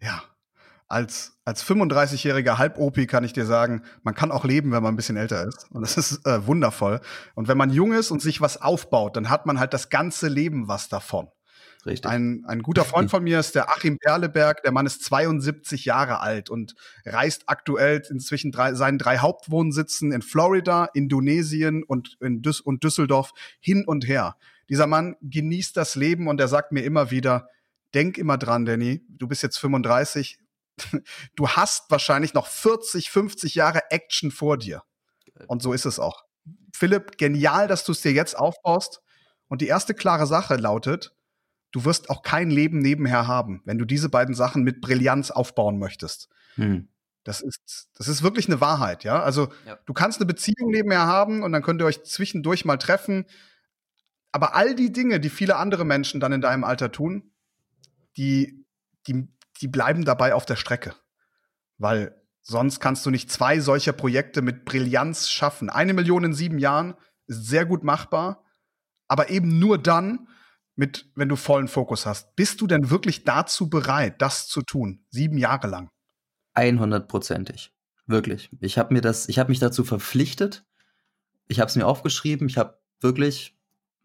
Ja. 0.00 0.22
Als, 0.86 1.38
als 1.44 1.64
35-jähriger 1.64 2.58
Halb-Opi 2.58 3.08
kann 3.08 3.24
ich 3.24 3.32
dir 3.32 3.46
sagen, 3.46 3.82
man 4.04 4.14
kann 4.14 4.30
auch 4.30 4.44
leben, 4.44 4.70
wenn 4.70 4.82
man 4.82 4.94
ein 4.94 4.96
bisschen 4.96 5.16
älter 5.16 5.44
ist. 5.48 5.66
Und 5.72 5.80
das 5.80 5.96
ist 5.96 6.24
äh, 6.24 6.46
wundervoll. 6.46 7.00
Und 7.34 7.48
wenn 7.48 7.58
man 7.58 7.70
jung 7.70 7.92
ist 7.92 8.12
und 8.12 8.22
sich 8.22 8.40
was 8.40 8.62
aufbaut, 8.62 9.16
dann 9.16 9.28
hat 9.28 9.46
man 9.46 9.58
halt 9.58 9.74
das 9.74 9.88
ganze 9.88 10.28
Leben 10.28 10.68
was 10.68 10.88
davon. 10.88 11.28
Richtig. 11.86 12.10
Ein, 12.10 12.44
ein 12.46 12.62
guter 12.62 12.84
Freund 12.84 13.10
von 13.12 13.22
mir 13.22 13.38
ist 13.38 13.54
der 13.54 13.70
Achim 13.70 13.98
Perleberg. 13.98 14.62
Der 14.62 14.72
Mann 14.72 14.86
ist 14.86 15.04
72 15.04 15.84
Jahre 15.84 16.20
alt 16.20 16.50
und 16.50 16.74
reist 17.04 17.44
aktuell 17.46 18.02
inzwischen 18.10 18.50
drei, 18.50 18.74
seinen 18.74 18.98
drei 18.98 19.18
Hauptwohnsitzen 19.18 20.12
in 20.12 20.22
Florida, 20.22 20.86
Indonesien 20.92 21.84
und, 21.84 22.16
in 22.20 22.42
Düs 22.42 22.60
und 22.60 22.82
Düsseldorf 22.82 23.32
hin 23.60 23.84
und 23.86 24.06
her. 24.06 24.36
Dieser 24.68 24.86
Mann 24.86 25.16
genießt 25.22 25.76
das 25.76 25.94
Leben 25.94 26.26
und 26.28 26.40
er 26.40 26.48
sagt 26.48 26.72
mir 26.72 26.82
immer 26.82 27.10
wieder, 27.10 27.48
denk 27.94 28.18
immer 28.18 28.36
dran, 28.36 28.64
Danny, 28.64 29.04
du 29.08 29.28
bist 29.28 29.42
jetzt 29.42 29.58
35, 29.58 30.38
du 31.36 31.48
hast 31.48 31.90
wahrscheinlich 31.90 32.34
noch 32.34 32.48
40, 32.48 33.10
50 33.10 33.54
Jahre 33.54 33.90
Action 33.90 34.30
vor 34.30 34.58
dir. 34.58 34.82
Und 35.46 35.62
so 35.62 35.72
ist 35.72 35.84
es 35.84 35.98
auch. 35.98 36.24
Philipp, 36.74 37.16
genial, 37.16 37.68
dass 37.68 37.84
du 37.84 37.92
es 37.92 38.00
dir 38.00 38.12
jetzt 38.12 38.36
aufbaust. 38.36 39.00
Und 39.48 39.62
die 39.62 39.68
erste 39.68 39.94
klare 39.94 40.26
Sache 40.26 40.56
lautet, 40.56 41.15
du 41.76 41.84
wirst 41.84 42.08
auch 42.08 42.22
kein 42.22 42.48
Leben 42.48 42.78
nebenher 42.78 43.26
haben, 43.26 43.60
wenn 43.66 43.76
du 43.76 43.84
diese 43.84 44.08
beiden 44.08 44.34
Sachen 44.34 44.62
mit 44.62 44.80
Brillanz 44.80 45.30
aufbauen 45.30 45.78
möchtest. 45.78 46.30
Hm. 46.54 46.88
Das 47.22 47.42
ist, 47.42 47.90
das 47.92 48.08
ist 48.08 48.22
wirklich 48.22 48.48
eine 48.48 48.62
Wahrheit, 48.62 49.04
ja. 49.04 49.22
Also 49.22 49.52
ja. 49.66 49.78
du 49.84 49.92
kannst 49.92 50.18
eine 50.18 50.26
Beziehung 50.26 50.70
nebenher 50.70 51.04
haben 51.04 51.42
und 51.42 51.52
dann 51.52 51.60
könnt 51.60 51.82
ihr 51.82 51.84
euch 51.84 52.02
zwischendurch 52.04 52.64
mal 52.64 52.78
treffen. 52.78 53.26
Aber 54.32 54.54
all 54.54 54.74
die 54.74 54.90
Dinge, 54.90 55.20
die 55.20 55.28
viele 55.28 55.56
andere 55.56 55.84
Menschen 55.84 56.18
dann 56.18 56.32
in 56.32 56.40
deinem 56.40 56.64
Alter 56.64 56.92
tun, 56.92 57.30
die, 58.16 58.64
die, 59.06 59.28
die 59.60 59.68
bleiben 59.68 60.06
dabei 60.06 60.32
auf 60.32 60.46
der 60.46 60.56
Strecke. 60.56 60.94
Weil 61.76 62.18
sonst 62.40 62.80
kannst 62.80 63.04
du 63.04 63.10
nicht 63.10 63.30
zwei 63.30 63.60
solcher 63.60 63.92
Projekte 63.92 64.40
mit 64.40 64.64
Brillanz 64.64 65.28
schaffen. 65.28 65.68
Eine 65.68 65.92
Million 65.92 66.24
in 66.24 66.32
sieben 66.32 66.58
Jahren 66.58 66.94
ist 67.26 67.44
sehr 67.44 67.66
gut 67.66 67.84
machbar, 67.84 68.44
aber 69.08 69.28
eben 69.28 69.58
nur 69.58 69.76
dann, 69.76 70.26
mit, 70.76 71.10
wenn 71.14 71.28
du 71.28 71.36
vollen 71.36 71.68
Fokus 71.68 72.06
hast. 72.06 72.36
Bist 72.36 72.60
du 72.60 72.66
denn 72.66 72.90
wirklich 72.90 73.24
dazu 73.24 73.68
bereit, 73.68 74.20
das 74.22 74.46
zu 74.46 74.62
tun? 74.62 75.04
Sieben 75.10 75.38
Jahre 75.38 75.66
lang? 75.66 75.90
100%ig. 76.54 77.70
Wirklich. 78.06 78.50
Ich 78.60 78.78
habe 78.78 78.94
mir 78.94 79.00
das, 79.00 79.28
ich 79.28 79.38
habe 79.38 79.50
mich 79.50 79.58
dazu 79.58 79.84
verpflichtet. 79.84 80.64
Ich 81.48 81.60
habe 81.60 81.68
es 81.68 81.76
mir 81.76 81.86
aufgeschrieben. 81.86 82.48
Ich 82.48 82.58
habe 82.58 82.78
wirklich 83.00 83.56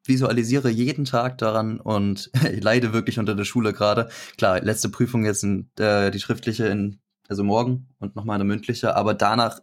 visualisiere 0.06 0.70
jeden 0.70 1.06
Tag 1.06 1.38
daran 1.38 1.80
und 1.80 2.32
ich 2.52 2.64
leide 2.64 2.94
wirklich 2.94 3.20
unter 3.20 3.36
der 3.36 3.46
Schule 3.46 3.74
gerade. 3.74 4.10
Klar, 4.38 4.62
letzte 4.62 4.90
Prüfung 4.90 5.26
jetzt 5.26 5.44
in, 5.44 5.70
äh, 5.78 6.10
die 6.10 6.20
schriftliche 6.20 6.66
in, 6.68 7.00
also 7.28 7.44
morgen 7.44 7.88
und 8.00 8.16
nochmal 8.16 8.36
eine 8.36 8.44
mündliche, 8.44 8.96
aber 8.96 9.14
danach 9.14 9.62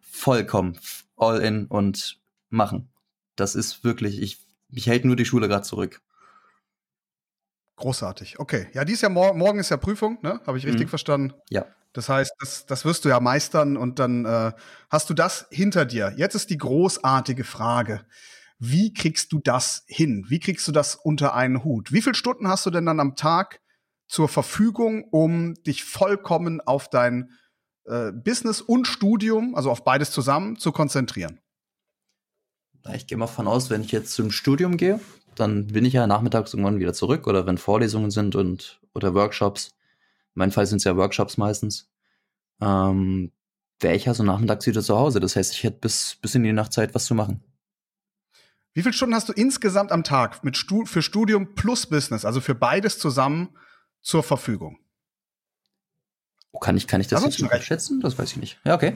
vollkommen 0.00 0.78
all 1.16 1.40
in 1.40 1.66
und 1.66 2.20
machen. 2.50 2.90
Das 3.36 3.54
ist 3.54 3.82
wirklich, 3.82 4.20
ich, 4.20 4.38
mich 4.68 4.86
hält 4.86 5.04
nur 5.04 5.16
die 5.16 5.24
Schule 5.24 5.48
gerade 5.48 5.62
zurück. 5.62 6.00
Großartig. 7.82 8.38
Okay. 8.38 8.68
Ja, 8.74 8.84
dies 8.84 9.00
Jahr 9.00 9.10
mor 9.10 9.34
morgen 9.34 9.58
ist 9.58 9.70
ja 9.70 9.76
Prüfung, 9.76 10.16
ne? 10.22 10.40
Habe 10.46 10.56
ich 10.56 10.64
richtig 10.64 10.86
mhm. 10.86 10.90
verstanden? 10.90 11.32
Ja. 11.50 11.66
Das 11.92 12.08
heißt, 12.08 12.32
das, 12.38 12.64
das 12.64 12.84
wirst 12.84 13.04
du 13.04 13.08
ja 13.08 13.18
meistern 13.18 13.76
und 13.76 13.98
dann 13.98 14.24
äh, 14.24 14.52
hast 14.88 15.10
du 15.10 15.14
das 15.14 15.46
hinter 15.50 15.84
dir. 15.84 16.14
Jetzt 16.16 16.36
ist 16.36 16.50
die 16.50 16.58
großartige 16.58 17.42
Frage. 17.42 18.06
Wie 18.60 18.94
kriegst 18.94 19.32
du 19.32 19.40
das 19.40 19.82
hin? 19.88 20.26
Wie 20.28 20.38
kriegst 20.38 20.68
du 20.68 20.70
das 20.70 20.94
unter 20.94 21.34
einen 21.34 21.64
Hut? 21.64 21.92
Wie 21.92 22.02
viele 22.02 22.14
Stunden 22.14 22.46
hast 22.46 22.64
du 22.66 22.70
denn 22.70 22.86
dann 22.86 23.00
am 23.00 23.16
Tag 23.16 23.60
zur 24.06 24.28
Verfügung, 24.28 25.02
um 25.10 25.54
dich 25.66 25.82
vollkommen 25.82 26.60
auf 26.60 26.88
dein 26.88 27.32
äh, 27.86 28.12
Business 28.12 28.60
und 28.60 28.86
Studium, 28.86 29.56
also 29.56 29.72
auf 29.72 29.82
beides 29.82 30.12
zusammen, 30.12 30.56
zu 30.56 30.70
konzentrieren? 30.70 31.40
Ich 32.94 33.08
gehe 33.08 33.18
mal 33.18 33.26
von 33.26 33.48
aus, 33.48 33.70
wenn 33.70 33.80
ich 33.82 33.90
jetzt 33.90 34.12
zum 34.12 34.30
Studium 34.30 34.76
gehe, 34.76 35.00
dann 35.36 35.68
bin 35.68 35.84
ich 35.84 35.92
ja 35.92 36.06
nachmittags 36.06 36.52
irgendwann 36.52 36.78
wieder 36.78 36.94
zurück 36.94 37.26
oder 37.26 37.46
wenn 37.46 37.58
Vorlesungen 37.58 38.10
sind 38.10 38.36
und 38.36 38.80
oder 38.94 39.14
Workshops. 39.14 39.74
In 40.34 40.40
meinem 40.40 40.52
Fall 40.52 40.66
sind 40.66 40.78
es 40.78 40.84
ja 40.84 40.96
Workshops 40.96 41.36
meistens. 41.36 41.88
Ähm, 42.60 43.32
wäre 43.80 43.94
ich 43.94 44.04
ja 44.04 44.14
so 44.14 44.22
nachmittags 44.22 44.66
wieder 44.66 44.82
zu 44.82 44.96
Hause. 44.96 45.20
Das 45.20 45.36
heißt, 45.36 45.52
ich 45.52 45.64
hätte 45.64 45.78
bis, 45.80 46.16
bis 46.20 46.34
in 46.34 46.42
die 46.42 46.52
Nacht 46.52 46.72
Zeit, 46.72 46.94
was 46.94 47.04
zu 47.04 47.14
machen. 47.14 47.42
Wie 48.74 48.82
viele 48.82 48.94
Stunden 48.94 49.14
hast 49.14 49.28
du 49.28 49.32
insgesamt 49.32 49.92
am 49.92 50.02
Tag 50.02 50.44
mit 50.44 50.56
Stu 50.56 50.86
für 50.86 51.02
Studium 51.02 51.54
plus 51.54 51.86
Business, 51.86 52.24
also 52.24 52.40
für 52.40 52.54
beides 52.54 52.98
zusammen 52.98 53.50
zur 54.00 54.22
Verfügung? 54.22 54.78
Oh, 56.52 56.58
kann 56.58 56.76
ich, 56.76 56.86
kann 56.86 57.00
ich 57.00 57.08
das 57.08 57.22
Lass 57.22 57.38
jetzt 57.38 57.64
schätzen? 57.64 58.00
Das 58.00 58.18
weiß 58.18 58.30
ich 58.32 58.36
nicht. 58.38 58.60
Ja, 58.64 58.74
okay. 58.74 58.94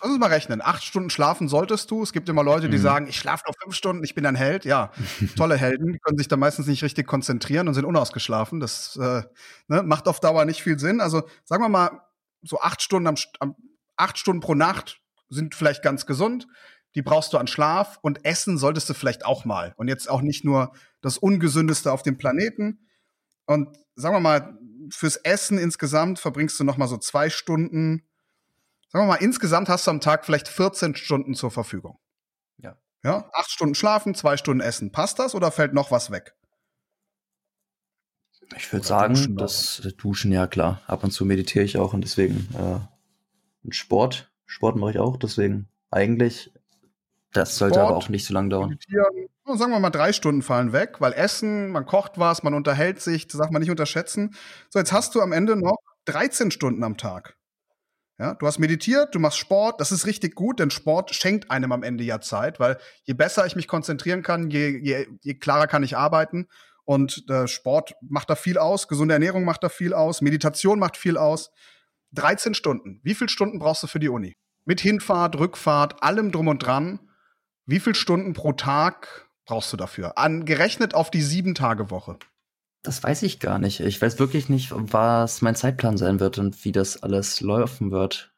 Lass 0.00 0.10
uns 0.10 0.18
mal 0.18 0.28
rechnen. 0.28 0.60
Acht 0.62 0.82
Stunden 0.84 1.10
schlafen 1.10 1.48
solltest 1.48 1.90
du. 1.90 2.02
Es 2.02 2.12
gibt 2.12 2.28
immer 2.28 2.42
Leute, 2.42 2.68
die 2.68 2.78
mhm. 2.78 2.82
sagen, 2.82 3.06
ich 3.08 3.16
schlafe 3.16 3.44
noch 3.46 3.54
fünf 3.60 3.74
Stunden, 3.74 4.02
ich 4.04 4.14
bin 4.14 4.26
ein 4.26 4.34
Held. 4.34 4.64
Ja, 4.64 4.92
tolle 5.36 5.56
Helden. 5.56 5.92
Die 5.92 5.98
können 5.98 6.18
sich 6.18 6.28
da 6.28 6.36
meistens 6.36 6.66
nicht 6.66 6.82
richtig 6.82 7.06
konzentrieren 7.06 7.68
und 7.68 7.74
sind 7.74 7.84
unausgeschlafen. 7.84 8.60
Das 8.60 8.96
äh, 8.96 9.22
ne, 9.68 9.82
macht 9.82 10.08
auf 10.08 10.20
Dauer 10.20 10.44
nicht 10.44 10.62
viel 10.62 10.78
Sinn. 10.78 11.00
Also 11.00 11.22
sagen 11.44 11.62
wir 11.62 11.68
mal, 11.68 12.00
so 12.42 12.60
acht 12.60 12.82
Stunden, 12.82 13.06
am, 13.06 13.16
am, 13.38 13.54
acht 13.96 14.18
Stunden 14.18 14.40
pro 14.40 14.54
Nacht 14.54 15.00
sind 15.28 15.54
vielleicht 15.54 15.82
ganz 15.82 16.06
gesund. 16.06 16.46
Die 16.94 17.02
brauchst 17.02 17.32
du 17.32 17.38
an 17.38 17.46
Schlaf 17.46 17.98
und 18.02 18.24
Essen 18.24 18.58
solltest 18.58 18.88
du 18.90 18.94
vielleicht 18.94 19.24
auch 19.24 19.44
mal. 19.44 19.74
Und 19.76 19.88
jetzt 19.88 20.10
auch 20.10 20.22
nicht 20.22 20.44
nur 20.44 20.72
das 21.02 21.18
Ungesündeste 21.18 21.92
auf 21.92 22.02
dem 22.02 22.18
Planeten. 22.18 22.86
Und 23.46 23.76
sagen 23.94 24.16
wir 24.16 24.20
mal, 24.20 24.58
fürs 24.90 25.16
Essen 25.16 25.58
insgesamt 25.58 26.18
verbringst 26.18 26.58
du 26.58 26.64
noch 26.64 26.76
mal 26.76 26.88
so 26.88 26.96
zwei 26.96 27.30
Stunden 27.30 28.02
sagen 28.90 29.06
wir 29.06 29.14
mal, 29.14 29.22
insgesamt 29.22 29.68
hast 29.68 29.86
du 29.86 29.90
am 29.90 30.00
Tag 30.00 30.24
vielleicht 30.24 30.48
14 30.48 30.96
Stunden 30.96 31.34
zur 31.34 31.50
Verfügung. 31.50 31.98
Ja. 32.58 32.76
Ja, 33.02 33.30
acht 33.32 33.50
Stunden 33.50 33.74
schlafen, 33.74 34.14
zwei 34.14 34.36
Stunden 34.36 34.60
essen. 34.60 34.92
Passt 34.92 35.18
das 35.18 35.34
oder 35.34 35.50
fällt 35.50 35.72
noch 35.72 35.90
was 35.90 36.10
weg? 36.10 36.34
Ich 38.56 38.72
würde 38.72 38.86
sagen, 38.86 39.14
duschen 39.14 39.36
das 39.36 39.82
auch. 39.86 39.92
Duschen, 39.92 40.32
ja 40.32 40.46
klar. 40.46 40.82
Ab 40.86 41.04
und 41.04 41.12
zu 41.12 41.24
meditiere 41.24 41.64
ich 41.64 41.78
auch 41.78 41.92
und 41.92 42.02
deswegen 42.02 42.48
äh, 42.58 43.72
Sport. 43.72 44.32
Sport 44.46 44.76
mache 44.76 44.92
ich 44.92 44.98
auch, 44.98 45.16
deswegen 45.16 45.68
eigentlich, 45.92 46.52
das 47.32 47.56
sollte 47.56 47.74
Sport, 47.74 47.88
aber 47.88 47.96
auch 47.96 48.08
nicht 48.08 48.26
so 48.26 48.34
lange 48.34 48.48
dauern. 48.48 48.70
Meditieren, 48.70 49.28
sagen 49.56 49.70
wir 49.70 49.78
mal, 49.78 49.90
drei 49.90 50.12
Stunden 50.12 50.42
fallen 50.42 50.72
weg, 50.72 50.96
weil 51.00 51.12
Essen, 51.12 51.70
man 51.70 51.86
kocht 51.86 52.18
was, 52.18 52.42
man 52.42 52.54
unterhält 52.54 53.00
sich, 53.00 53.28
das 53.28 53.38
darf 53.38 53.50
man 53.50 53.60
nicht 53.60 53.70
unterschätzen. 53.70 54.34
So, 54.68 54.80
jetzt 54.80 54.92
hast 54.92 55.14
du 55.14 55.20
am 55.20 55.30
Ende 55.30 55.54
noch 55.56 55.78
13 56.06 56.50
Stunden 56.50 56.82
am 56.82 56.96
Tag. 56.96 57.36
Ja, 58.20 58.34
du 58.34 58.46
hast 58.46 58.58
meditiert, 58.58 59.14
du 59.14 59.18
machst 59.18 59.38
Sport, 59.38 59.80
das 59.80 59.92
ist 59.92 60.04
richtig 60.04 60.34
gut, 60.34 60.60
denn 60.60 60.70
Sport 60.70 61.14
schenkt 61.14 61.50
einem 61.50 61.72
am 61.72 61.82
Ende 61.82 62.04
ja 62.04 62.20
Zeit, 62.20 62.60
weil 62.60 62.76
je 63.04 63.14
besser 63.14 63.46
ich 63.46 63.56
mich 63.56 63.66
konzentrieren 63.66 64.22
kann, 64.22 64.50
je, 64.50 64.78
je, 64.78 65.06
je 65.22 65.34
klarer 65.36 65.66
kann 65.66 65.82
ich 65.82 65.96
arbeiten. 65.96 66.46
Und 66.84 67.24
äh, 67.30 67.48
Sport 67.48 67.94
macht 68.02 68.28
da 68.28 68.34
viel 68.34 68.58
aus, 68.58 68.88
gesunde 68.88 69.14
Ernährung 69.14 69.44
macht 69.44 69.62
da 69.62 69.70
viel 69.70 69.94
aus, 69.94 70.20
Meditation 70.20 70.78
macht 70.78 70.98
viel 70.98 71.16
aus. 71.16 71.50
13 72.12 72.52
Stunden. 72.52 73.00
Wie 73.02 73.14
viele 73.14 73.30
Stunden 73.30 73.58
brauchst 73.58 73.84
du 73.84 73.86
für 73.86 74.00
die 74.00 74.10
Uni? 74.10 74.36
Mit 74.66 74.82
Hinfahrt, 74.82 75.38
Rückfahrt, 75.38 76.02
allem 76.02 76.30
drum 76.30 76.48
und 76.48 76.58
dran. 76.58 77.00
Wie 77.64 77.80
viele 77.80 77.94
Stunden 77.94 78.34
pro 78.34 78.52
Tag 78.52 79.30
brauchst 79.46 79.72
du 79.72 79.78
dafür? 79.78 80.18
Angerechnet 80.18 80.92
auf 80.92 81.10
die 81.10 81.22
sieben 81.22 81.54
Tage 81.54 81.90
Woche. 81.90 82.18
Das 82.82 83.02
weiß 83.02 83.22
ich 83.24 83.40
gar 83.40 83.58
nicht. 83.58 83.80
Ich 83.80 84.00
weiß 84.00 84.18
wirklich 84.18 84.48
nicht, 84.48 84.72
was 84.72 85.42
mein 85.42 85.54
Zeitplan 85.54 85.98
sein 85.98 86.18
wird 86.18 86.38
und 86.38 86.64
wie 86.64 86.72
das 86.72 87.02
alles 87.02 87.40
laufen 87.40 87.90
wird. 87.90 88.32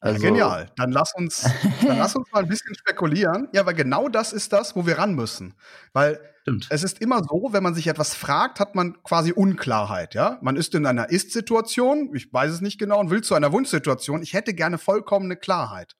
Also 0.00 0.22
ja, 0.22 0.30
genial. 0.30 0.72
Dann 0.76 0.92
lass 0.92 1.14
uns, 1.14 1.42
dann 1.86 1.98
lass 1.98 2.14
uns 2.16 2.30
mal 2.32 2.42
ein 2.42 2.48
bisschen 2.48 2.74
spekulieren. 2.74 3.48
Ja, 3.52 3.66
weil 3.66 3.74
genau 3.74 4.08
das 4.08 4.32
ist 4.32 4.52
das, 4.52 4.74
wo 4.74 4.86
wir 4.86 4.98
ran 4.98 5.14
müssen. 5.14 5.54
Weil 5.92 6.20
Stimmt. 6.42 6.68
es 6.70 6.82
ist 6.82 7.00
immer 7.00 7.22
so, 7.22 7.48
wenn 7.52 7.62
man 7.62 7.74
sich 7.74 7.86
etwas 7.86 8.14
fragt, 8.14 8.60
hat 8.60 8.74
man 8.74 9.02
quasi 9.02 9.32
Unklarheit. 9.32 10.14
Ja, 10.14 10.38
man 10.40 10.56
ist 10.56 10.74
in 10.74 10.86
einer 10.86 11.10
Ist-Situation, 11.10 12.14
ich 12.14 12.32
weiß 12.32 12.50
es 12.50 12.60
nicht 12.62 12.78
genau, 12.78 12.98
und 12.98 13.10
will 13.10 13.22
zu 13.22 13.34
einer 13.34 13.52
Wunschsituation. 13.52 14.22
Ich 14.22 14.32
hätte 14.32 14.54
gerne 14.54 14.78
vollkommene 14.78 15.36
Klarheit. 15.36 15.96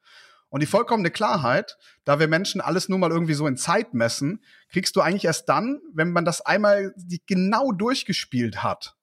Und 0.50 0.61
die 0.61 0.66
vollkommene 0.66 1.11
Klarheit, 1.11 1.78
da 2.04 2.19
wir 2.19 2.28
Menschen 2.28 2.61
alles 2.61 2.88
nur 2.88 2.99
mal 2.99 3.11
irgendwie 3.11 3.35
so 3.35 3.47
in 3.47 3.57
Zeit 3.57 3.95
messen, 3.95 4.45
kriegst 4.69 4.97
du 4.97 5.00
eigentlich 5.00 5.25
erst 5.25 5.49
dann, 5.49 5.80
wenn 5.95 6.11
man 6.12 6.25
das 6.25 6.40
einmal 6.40 6.92
genau 7.26 7.73
durchgespielt 7.73 8.62
hat. 8.62 8.97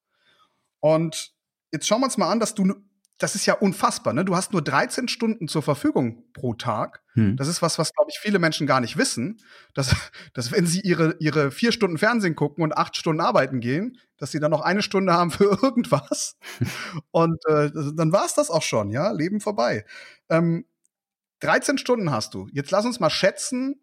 Und 0.80 1.34
jetzt 1.72 1.88
schauen 1.88 2.02
wir 2.02 2.06
uns 2.06 2.18
mal 2.18 2.30
an, 2.30 2.42
dass 2.42 2.54
du, 2.54 2.76
das 3.18 3.36
ist 3.36 3.46
ja 3.46 3.56
unfassbar, 3.56 4.14
ne? 4.14 4.26
Du 4.26 4.36
hast 4.36 4.52
nur 4.52 4.62
13 4.62 5.08
Stunden 5.08 5.48
zur 5.48 5.64
Verfügung 5.64 6.26
pro 6.34 6.54
Tag. 6.54 7.02
Hm. 7.14 7.38
Das 7.38 7.48
ist 7.48 7.62
was, 7.62 7.80
was, 7.80 7.94
glaube 7.94 8.12
ich, 8.12 8.20
viele 8.20 8.40
Menschen 8.40 8.68
gar 8.68 8.82
nicht 8.82 8.98
wissen, 8.98 9.40
dass, 9.74 9.96
dass 10.34 10.52
wenn 10.52 10.68
sie 10.68 10.82
ihre, 10.82 11.16
ihre 11.20 11.52
vier 11.52 11.72
Stunden 11.72 11.98
Fernsehen 11.98 12.36
gucken 12.36 12.64
und 12.64 12.78
acht 12.78 12.96
Stunden 12.98 13.22
arbeiten 13.22 13.62
gehen, 13.62 13.98
dass 14.18 14.32
sie 14.32 14.40
dann 14.40 14.52
noch 14.52 14.62
eine 14.62 14.82
Stunde 14.82 15.14
haben 15.14 15.32
für 15.32 15.46
irgendwas. 15.64 16.38
und 17.12 17.44
äh, 17.48 17.72
dann 17.96 18.12
war 18.12 18.26
es 18.26 18.34
das 18.34 18.50
auch 18.50 18.64
schon, 18.64 18.90
ja, 18.90 19.12
Leben 19.12 19.40
vorbei. 19.40 19.86
Ähm, 20.30 20.66
13 21.40 21.78
Stunden 21.78 22.12
hast 22.12 22.34
du. 22.34 22.48
Jetzt 22.52 22.72
lass 22.72 22.86
uns 22.86 23.00
mal 23.00 23.10
schätzen, 23.10 23.76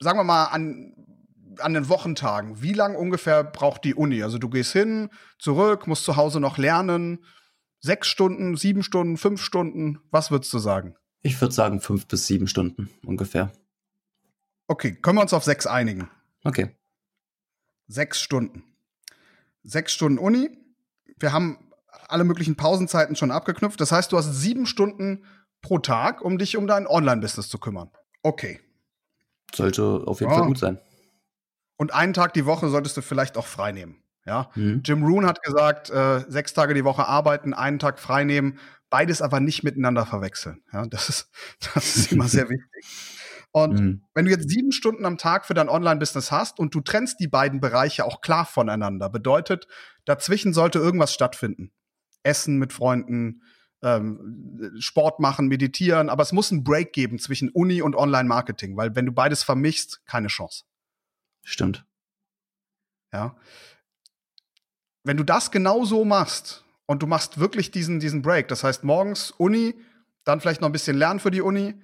sagen 0.00 0.18
wir 0.18 0.24
mal 0.24 0.46
an, 0.46 0.94
an 1.58 1.74
den 1.74 1.88
Wochentagen, 1.88 2.62
wie 2.62 2.72
lang 2.72 2.96
ungefähr 2.96 3.44
braucht 3.44 3.84
die 3.84 3.94
Uni? 3.94 4.22
Also 4.22 4.38
du 4.38 4.48
gehst 4.48 4.72
hin, 4.72 5.10
zurück, 5.38 5.86
musst 5.86 6.04
zu 6.04 6.16
Hause 6.16 6.40
noch 6.40 6.58
lernen. 6.58 7.24
Sechs 7.80 8.08
Stunden, 8.08 8.56
sieben 8.56 8.82
Stunden, 8.82 9.16
fünf 9.16 9.40
Stunden, 9.42 10.00
was 10.10 10.30
würdest 10.30 10.52
du 10.52 10.58
sagen? 10.58 10.96
Ich 11.22 11.40
würde 11.40 11.54
sagen 11.54 11.80
fünf 11.80 12.06
bis 12.06 12.26
sieben 12.26 12.46
Stunden 12.46 12.90
ungefähr. 13.04 13.52
Okay, 14.68 14.92
können 14.94 15.18
wir 15.18 15.22
uns 15.22 15.32
auf 15.32 15.44
sechs 15.44 15.66
einigen? 15.66 16.10
Okay. 16.44 16.76
Sechs 17.86 18.20
Stunden. 18.20 18.64
Sechs 19.62 19.92
Stunden 19.92 20.18
Uni. 20.18 20.50
Wir 21.18 21.32
haben 21.32 21.58
alle 22.08 22.24
möglichen 22.24 22.56
Pausenzeiten 22.56 23.16
schon 23.16 23.30
abgeknüpft. 23.30 23.80
Das 23.80 23.92
heißt, 23.92 24.12
du 24.12 24.16
hast 24.16 24.32
sieben 24.32 24.66
Stunden 24.66 25.24
pro 25.66 25.78
Tag, 25.78 26.22
um 26.22 26.38
dich 26.38 26.56
um 26.56 26.68
dein 26.68 26.86
Online-Business 26.86 27.48
zu 27.48 27.58
kümmern. 27.58 27.90
Okay. 28.22 28.60
Sollte 29.52 30.04
auf 30.06 30.20
jeden 30.20 30.30
ja. 30.30 30.38
Fall 30.38 30.46
gut 30.46 30.58
sein. 30.58 30.78
Und 31.76 31.92
einen 31.92 32.12
Tag 32.12 32.34
die 32.34 32.46
Woche 32.46 32.68
solltest 32.68 32.96
du 32.96 33.02
vielleicht 33.02 33.36
auch 33.36 33.46
frei 33.46 33.72
nehmen. 33.72 34.00
Ja? 34.24 34.48
Mhm. 34.54 34.82
Jim 34.84 35.02
Rohn 35.02 35.26
hat 35.26 35.42
gesagt, 35.42 35.90
äh, 35.90 36.24
sechs 36.28 36.54
Tage 36.54 36.72
die 36.72 36.84
Woche 36.84 37.06
arbeiten, 37.06 37.52
einen 37.52 37.80
Tag 37.80 37.98
frei 37.98 38.22
nehmen, 38.22 38.60
beides 38.90 39.20
aber 39.22 39.40
nicht 39.40 39.64
miteinander 39.64 40.06
verwechseln. 40.06 40.62
Ja? 40.72 40.86
Das, 40.86 41.08
ist, 41.08 41.30
das 41.74 41.96
ist 41.96 42.12
immer 42.12 42.28
sehr 42.28 42.48
wichtig. 42.48 42.86
Und 43.50 43.80
mhm. 43.80 44.02
wenn 44.14 44.26
du 44.26 44.30
jetzt 44.30 44.48
sieben 44.48 44.70
Stunden 44.70 45.04
am 45.04 45.18
Tag 45.18 45.46
für 45.46 45.54
dein 45.54 45.68
Online-Business 45.68 46.30
hast 46.30 46.60
und 46.60 46.76
du 46.76 46.80
trennst 46.80 47.18
die 47.18 47.28
beiden 47.28 47.60
Bereiche 47.60 48.04
auch 48.04 48.20
klar 48.20 48.46
voneinander, 48.46 49.08
bedeutet, 49.08 49.66
dazwischen 50.04 50.52
sollte 50.52 50.78
irgendwas 50.78 51.12
stattfinden. 51.12 51.72
Essen 52.22 52.56
mit 52.58 52.72
Freunden, 52.72 53.42
ähm, 53.82 54.74
Sport 54.78 55.20
machen, 55.20 55.48
meditieren, 55.48 56.08
aber 56.08 56.22
es 56.22 56.32
muss 56.32 56.50
einen 56.50 56.64
Break 56.64 56.92
geben 56.92 57.18
zwischen 57.18 57.50
Uni 57.50 57.82
und 57.82 57.94
Online-Marketing, 57.94 58.76
weil 58.76 58.94
wenn 58.96 59.06
du 59.06 59.12
beides 59.12 59.42
vermischst, 59.42 60.04
keine 60.06 60.28
Chance. 60.28 60.64
Stimmt. 61.44 61.84
Ja. 63.12 63.36
Wenn 65.04 65.16
du 65.16 65.24
das 65.24 65.50
genau 65.50 65.84
so 65.84 66.04
machst 66.04 66.64
und 66.86 67.02
du 67.02 67.06
machst 67.06 67.38
wirklich 67.38 67.70
diesen, 67.70 68.00
diesen 68.00 68.22
Break, 68.22 68.48
das 68.48 68.64
heißt 68.64 68.82
morgens 68.84 69.30
Uni, 69.30 69.74
dann 70.24 70.40
vielleicht 70.40 70.60
noch 70.60 70.68
ein 70.68 70.72
bisschen 70.72 70.96
lernen 70.96 71.20
für 71.20 71.30
die 71.30 71.42
Uni, 71.42 71.74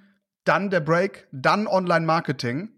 dann 0.45 0.71
der 0.71 0.81
Break, 0.81 1.29
dann 1.31 1.67
Online-Marketing 1.69 2.71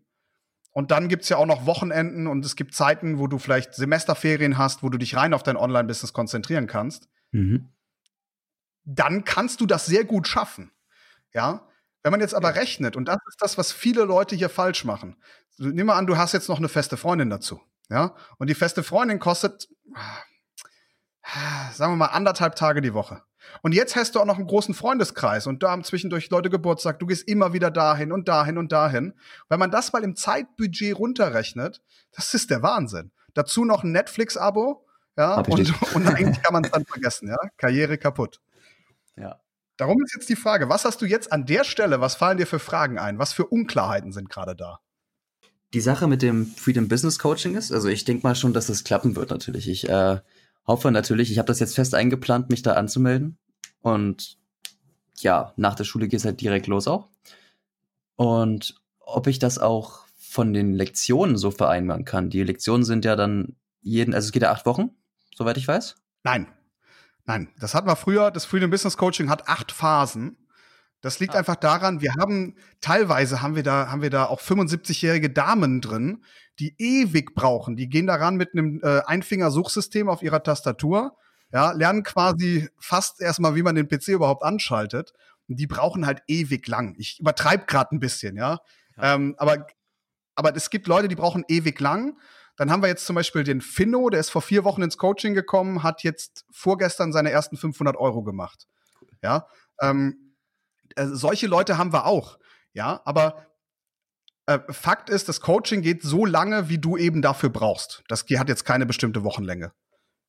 Und 0.76 0.90
dann 0.90 1.09
gibt's 1.09 1.28
ja 1.28 1.37
auch 1.37 1.47
noch 1.47 1.66
Wochenenden 1.66 2.26
und 2.26 2.44
es 2.44 2.56
gibt 2.56 2.75
Zeiten, 2.75 3.18
wo 3.18 3.28
du 3.28 3.38
vielleicht 3.38 3.75
Semesterferien 3.75 4.59
hast, 4.59 4.83
wo 4.83 4.88
du 4.88 4.99
dich 4.99 5.16
rein 5.16 5.33
auf 5.33 5.44
dein 5.44 5.56
Online-Business 5.56 6.12
konzentrieren 6.12 6.66
kannst. 6.66 7.09
Mhm. 7.30 7.68
Dann 8.84 9.24
kannst 9.24 9.60
du 9.60 9.66
das 9.66 9.86
sehr 9.86 10.04
gut 10.04 10.28
schaffen. 10.28 10.72
Ja. 11.32 11.66
Wenn 12.02 12.10
man 12.10 12.20
jetzt 12.20 12.34
aber 12.34 12.54
rechnet, 12.54 12.96
und 12.96 13.06
das 13.06 13.18
ist 13.28 13.40
das, 13.40 13.56
was 13.56 13.72
viele 13.72 14.04
Leute 14.04 14.36
hier 14.36 14.50
falsch 14.50 14.84
machen. 14.84 15.16
Nimm 15.56 15.86
mal 15.86 15.96
an, 15.96 16.06
du 16.06 16.16
hast 16.16 16.32
jetzt 16.32 16.48
noch 16.48 16.58
eine 16.58 16.68
feste 16.68 16.96
Freundin 16.96 17.30
dazu. 17.30 17.60
Ja. 17.88 18.14
Und 18.38 18.48
die 18.48 18.54
feste 18.54 18.82
Freundin 18.82 19.18
kostet, 19.18 19.68
sagen 21.72 21.92
wir 21.92 21.96
mal, 21.96 22.06
anderthalb 22.06 22.56
Tage 22.56 22.80
die 22.80 22.94
Woche. 22.94 23.22
Und 23.62 23.72
jetzt 23.72 23.96
hast 23.96 24.14
du 24.14 24.20
auch 24.20 24.24
noch 24.24 24.38
einen 24.38 24.46
großen 24.46 24.74
Freundeskreis 24.74 25.46
und 25.46 25.62
da 25.62 25.70
haben 25.70 25.84
zwischendurch 25.84 26.30
Leute 26.30 26.50
Geburtstag, 26.50 26.98
du 26.98 27.06
gehst 27.06 27.28
immer 27.28 27.52
wieder 27.52 27.70
dahin 27.70 28.12
und 28.12 28.28
dahin 28.28 28.58
und 28.58 28.72
dahin. 28.72 29.14
Wenn 29.48 29.58
man 29.58 29.70
das 29.70 29.92
mal 29.92 30.02
im 30.02 30.16
Zeitbudget 30.16 30.98
runterrechnet, 30.98 31.82
das 32.12 32.34
ist 32.34 32.50
der 32.50 32.62
Wahnsinn. 32.62 33.12
Dazu 33.34 33.64
noch 33.64 33.82
ein 33.82 33.92
Netflix-Abo, 33.92 34.86
ja, 35.16 35.40
und, 35.40 35.82
und 35.94 36.08
eigentlich 36.08 36.42
kann 36.42 36.52
man 36.52 36.64
es 36.64 36.70
dann 36.70 36.84
vergessen, 36.86 37.28
ja. 37.28 37.36
Karriere 37.56 37.98
kaputt. 37.98 38.40
Ja. 39.16 39.40
Darum 39.76 40.02
ist 40.04 40.14
jetzt 40.14 40.28
die 40.28 40.37
Frage, 40.37 40.68
was 40.68 40.85
hast 40.85 41.02
du 41.02 41.06
jetzt 41.06 41.33
an 41.33 41.47
der 41.47 41.64
Stelle, 41.64 42.00
was 42.00 42.14
fallen 42.14 42.38
dir 42.38 42.47
für 42.47 42.59
Fragen 42.59 42.99
ein? 42.99 43.18
Was 43.18 43.33
für 43.33 43.47
Unklarheiten 43.47 44.12
sind 44.12 44.30
gerade 44.30 44.54
da? 44.54 44.80
Die 45.73 45.80
Sache 45.80 46.06
mit 46.06 46.23
dem 46.23 46.47
Freedom 46.47 46.87
Business 46.87 47.18
Coaching 47.18 47.56
ist, 47.56 47.73
also 47.73 47.88
ich 47.88 48.04
denke 48.04 48.25
mal 48.25 48.37
schon, 48.37 48.52
dass 48.52 48.68
das 48.68 48.85
klappen 48.85 49.16
wird 49.16 49.30
natürlich. 49.30 49.68
Ich 49.68 49.88
äh, 49.88 50.21
hoffe 50.66 50.92
natürlich, 50.92 51.33
ich 51.33 51.38
habe 51.38 51.47
das 51.47 51.59
jetzt 51.59 51.75
fest 51.75 51.94
eingeplant, 51.94 52.50
mich 52.50 52.62
da 52.62 52.75
anzumelden. 52.75 53.38
Und 53.80 54.38
ja, 55.16 55.52
nach 55.56 55.75
der 55.75 55.85
Schule 55.85 56.06
geht 56.06 56.21
es 56.21 56.25
halt 56.25 56.40
direkt 56.40 56.68
los 56.68 56.87
auch. 56.87 57.09
Und 58.14 58.76
ob 59.00 59.26
ich 59.26 59.40
das 59.40 59.59
auch 59.59 60.04
von 60.35 60.52
den 60.52 60.75
Lektionen 60.75 61.37
so 61.37 61.52
vereinbaren 61.52 62.04
kann. 62.04 62.28
Die 62.28 62.42
Lektionen 62.42 62.85
sind 62.85 63.04
ja 63.04 63.14
dann 63.14 63.54
jeden, 63.83 64.14
also 64.14 64.26
es 64.26 64.33
geht 64.33 64.42
ja 64.42 64.50
acht 64.50 64.66
Wochen, 64.66 64.90
soweit 65.33 65.56
ich 65.59 65.68
weiß. 65.68 65.94
Nein. 66.25 66.49
Nein, 67.26 67.48
das 67.58 67.74
hatten 67.74 67.88
wir 67.88 67.96
früher. 67.96 68.30
Das 68.30 68.44
Freedom 68.44 68.70
Business 68.70 68.96
Coaching 68.96 69.30
hat 69.30 69.48
acht 69.48 69.72
Phasen. 69.72 70.36
Das 71.00 71.20
liegt 71.20 71.34
ah. 71.34 71.38
einfach 71.38 71.56
daran, 71.56 72.00
wir 72.00 72.14
haben 72.14 72.56
teilweise 72.80 73.42
haben 73.42 73.56
wir 73.56 73.62
da 73.62 73.90
haben 73.90 74.02
wir 74.02 74.10
da 74.10 74.24
auch 74.24 74.40
75-jährige 74.40 75.30
Damen 75.30 75.80
drin, 75.80 76.24
die 76.58 76.74
ewig 76.78 77.34
brauchen. 77.34 77.76
Die 77.76 77.88
gehen 77.88 78.06
daran 78.06 78.36
mit 78.36 78.52
einem 78.52 78.80
äh, 78.82 79.00
Einfinger-Suchsystem 79.04 80.08
auf 80.08 80.22
ihrer 80.22 80.42
Tastatur, 80.42 81.16
ja, 81.52 81.72
lernen 81.72 82.02
quasi 82.02 82.68
fast 82.78 83.20
erstmal, 83.20 83.54
wie 83.54 83.62
man 83.62 83.74
den 83.74 83.88
PC 83.88 84.08
überhaupt 84.08 84.42
anschaltet. 84.42 85.12
Und 85.46 85.56
die 85.60 85.66
brauchen 85.66 86.06
halt 86.06 86.22
ewig 86.26 86.66
lang. 86.68 86.94
Ich 86.98 87.20
übertreibe 87.20 87.66
gerade 87.66 87.94
ein 87.94 88.00
bisschen, 88.00 88.36
ja. 88.36 88.60
ja. 88.96 89.14
Ähm, 89.14 89.34
aber 89.36 89.66
aber 90.36 90.56
es 90.56 90.70
gibt 90.70 90.86
Leute, 90.86 91.08
die 91.08 91.14
brauchen 91.14 91.44
ewig 91.48 91.78
lang. 91.80 92.18
Dann 92.56 92.70
haben 92.70 92.82
wir 92.82 92.88
jetzt 92.88 93.06
zum 93.06 93.16
Beispiel 93.16 93.44
den 93.44 93.61
Finno, 93.61 94.11
der 94.11 94.20
ist 94.20 94.30
vor 94.30 94.42
vier 94.42 94.64
Wochen 94.64 94.82
ins 94.82 94.96
Coaching 94.96 95.34
gekommen, 95.34 95.82
hat 95.82 96.02
jetzt 96.02 96.44
vorgestern 96.50 97.12
seine 97.12 97.30
ersten 97.30 97.56
500 97.56 97.96
Euro 97.96 98.23
gemacht. 98.23 98.68
Ja, 99.23 99.46
ähm, 99.80 100.37
äh, 100.96 101.06
solche 101.06 101.46
Leute 101.46 101.78
haben 101.78 101.92
wir 101.92 102.06
auch. 102.06 102.38
Ja, 102.73 103.00
aber 103.04 103.46
äh, 104.46 104.61
Fakt 104.70 105.11
ist, 105.11 105.28
das 105.28 105.40
Coaching 105.40 105.82
geht 105.82 106.02
so 106.02 106.26
lange, 106.26 106.68
wie 106.68 106.78
du 106.78 106.96
eben 106.96 107.23
dafür 107.23 107.49
brauchst. 107.49 108.04
Das 108.08 108.25
hat 108.37 108.49
jetzt 108.49 108.64
keine 108.64 108.87
bestimmte 108.87 109.25
Wochenlänge. 109.25 109.73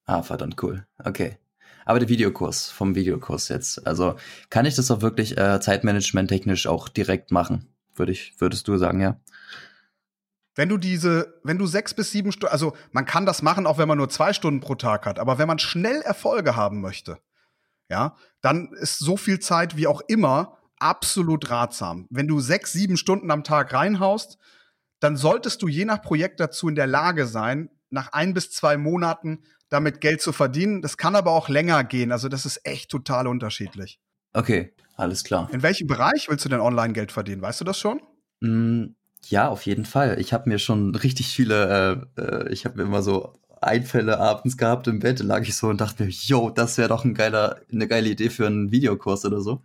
Ah, 0.05 0.23
verdammt 0.23 0.61
cool. 0.63 0.85
Okay. 1.03 1.37
Aber 1.85 1.99
der 1.99 2.09
Videokurs, 2.09 2.69
vom 2.71 2.95
Videokurs 2.95 3.49
jetzt. 3.49 3.85
Also 3.85 4.15
kann 4.49 4.65
ich 4.65 4.75
das 4.75 4.89
auch 4.89 5.01
wirklich 5.01 5.37
äh, 5.37 5.59
Zeitmanagement 5.59 6.29
technisch 6.29 6.65
auch 6.65 6.89
direkt 6.89 7.31
machen? 7.31 7.67
Würde 7.93 8.11
ich, 8.11 8.39
würdest 8.39 8.67
du 8.67 8.77
sagen, 8.77 9.01
ja? 9.01 9.19
Wenn 10.55 10.69
du 10.69 10.77
diese, 10.77 11.39
wenn 11.43 11.57
du 11.57 11.67
sechs 11.67 11.93
bis 11.93 12.11
sieben 12.11 12.31
Stunden, 12.31 12.53
also 12.53 12.75
man 12.91 13.05
kann 13.05 13.25
das 13.25 13.41
machen, 13.41 13.67
auch 13.67 13.77
wenn 13.77 13.87
man 13.87 13.97
nur 13.97 14.09
zwei 14.09 14.33
Stunden 14.33 14.61
pro 14.61 14.75
Tag 14.75 15.05
hat, 15.05 15.19
aber 15.19 15.37
wenn 15.37 15.47
man 15.47 15.59
schnell 15.59 16.01
Erfolge 16.01 16.55
haben 16.55 16.81
möchte, 16.81 17.19
ja, 17.89 18.15
dann 18.41 18.71
ist 18.73 18.99
so 18.99 19.17
viel 19.17 19.39
Zeit 19.39 19.77
wie 19.77 19.87
auch 19.87 20.01
immer 20.07 20.57
absolut 20.77 21.49
ratsam. 21.49 22.07
Wenn 22.09 22.27
du 22.27 22.39
sechs, 22.39 22.71
sieben 22.71 22.97
Stunden 22.97 23.31
am 23.31 23.43
Tag 23.43 23.73
reinhaust, 23.73 24.37
dann 24.99 25.17
solltest 25.17 25.61
du 25.61 25.67
je 25.67 25.85
nach 25.85 26.01
Projekt 26.01 26.39
dazu 26.39 26.69
in 26.69 26.75
der 26.75 26.87
Lage 26.87 27.27
sein, 27.27 27.69
nach 27.89 28.13
ein 28.13 28.33
bis 28.33 28.51
zwei 28.51 28.77
Monaten 28.77 29.43
damit 29.69 30.01
Geld 30.01 30.21
zu 30.21 30.31
verdienen. 30.31 30.81
Das 30.81 30.97
kann 30.97 31.15
aber 31.15 31.31
auch 31.31 31.49
länger 31.49 31.83
gehen. 31.83 32.11
Also 32.11 32.29
das 32.29 32.45
ist 32.45 32.61
echt 32.65 32.89
total 32.89 33.27
unterschiedlich. 33.27 33.99
Okay, 34.33 34.73
alles 34.95 35.23
klar. 35.23 35.49
In 35.51 35.63
welchem 35.63 35.87
Bereich 35.87 36.27
willst 36.29 36.45
du 36.45 36.49
denn 36.49 36.59
online 36.59 36.93
Geld 36.93 37.11
verdienen? 37.11 37.41
Weißt 37.41 37.61
du 37.61 37.65
das 37.65 37.79
schon? 37.79 38.01
Mm, 38.41 38.95
ja, 39.29 39.49
auf 39.49 39.65
jeden 39.65 39.85
Fall. 39.85 40.19
Ich 40.19 40.33
habe 40.33 40.49
mir 40.49 40.59
schon 40.59 40.95
richtig 40.95 41.27
viele, 41.27 42.07
äh, 42.17 42.21
äh, 42.21 42.53
ich 42.53 42.65
habe 42.65 42.77
mir 42.77 42.83
immer 42.83 43.01
so 43.01 43.33
Einfälle 43.61 44.19
abends 44.19 44.57
gehabt 44.57 44.87
im 44.87 44.99
Bett, 44.99 45.19
lag 45.19 45.41
ich 45.41 45.55
so 45.55 45.67
und 45.67 45.81
dachte 45.81 46.03
mir, 46.05 46.09
yo, 46.09 46.49
das 46.49 46.77
wäre 46.77 46.89
doch 46.89 47.03
ein 47.05 47.13
geiler, 47.13 47.61
eine 47.71 47.87
geile 47.87 48.09
Idee 48.09 48.29
für 48.29 48.47
einen 48.47 48.71
Videokurs 48.71 49.25
oder 49.25 49.41
so. 49.41 49.63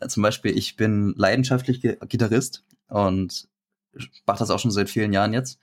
Äh, 0.00 0.08
zum 0.08 0.22
Beispiel, 0.22 0.56
ich 0.56 0.76
bin 0.76 1.14
leidenschaftlich 1.16 1.80
Gitarrist 1.80 2.64
und 2.88 3.48
mache 4.26 4.38
das 4.38 4.50
auch 4.50 4.58
schon 4.58 4.70
seit 4.70 4.90
vielen 4.90 5.12
Jahren 5.12 5.32
jetzt 5.32 5.58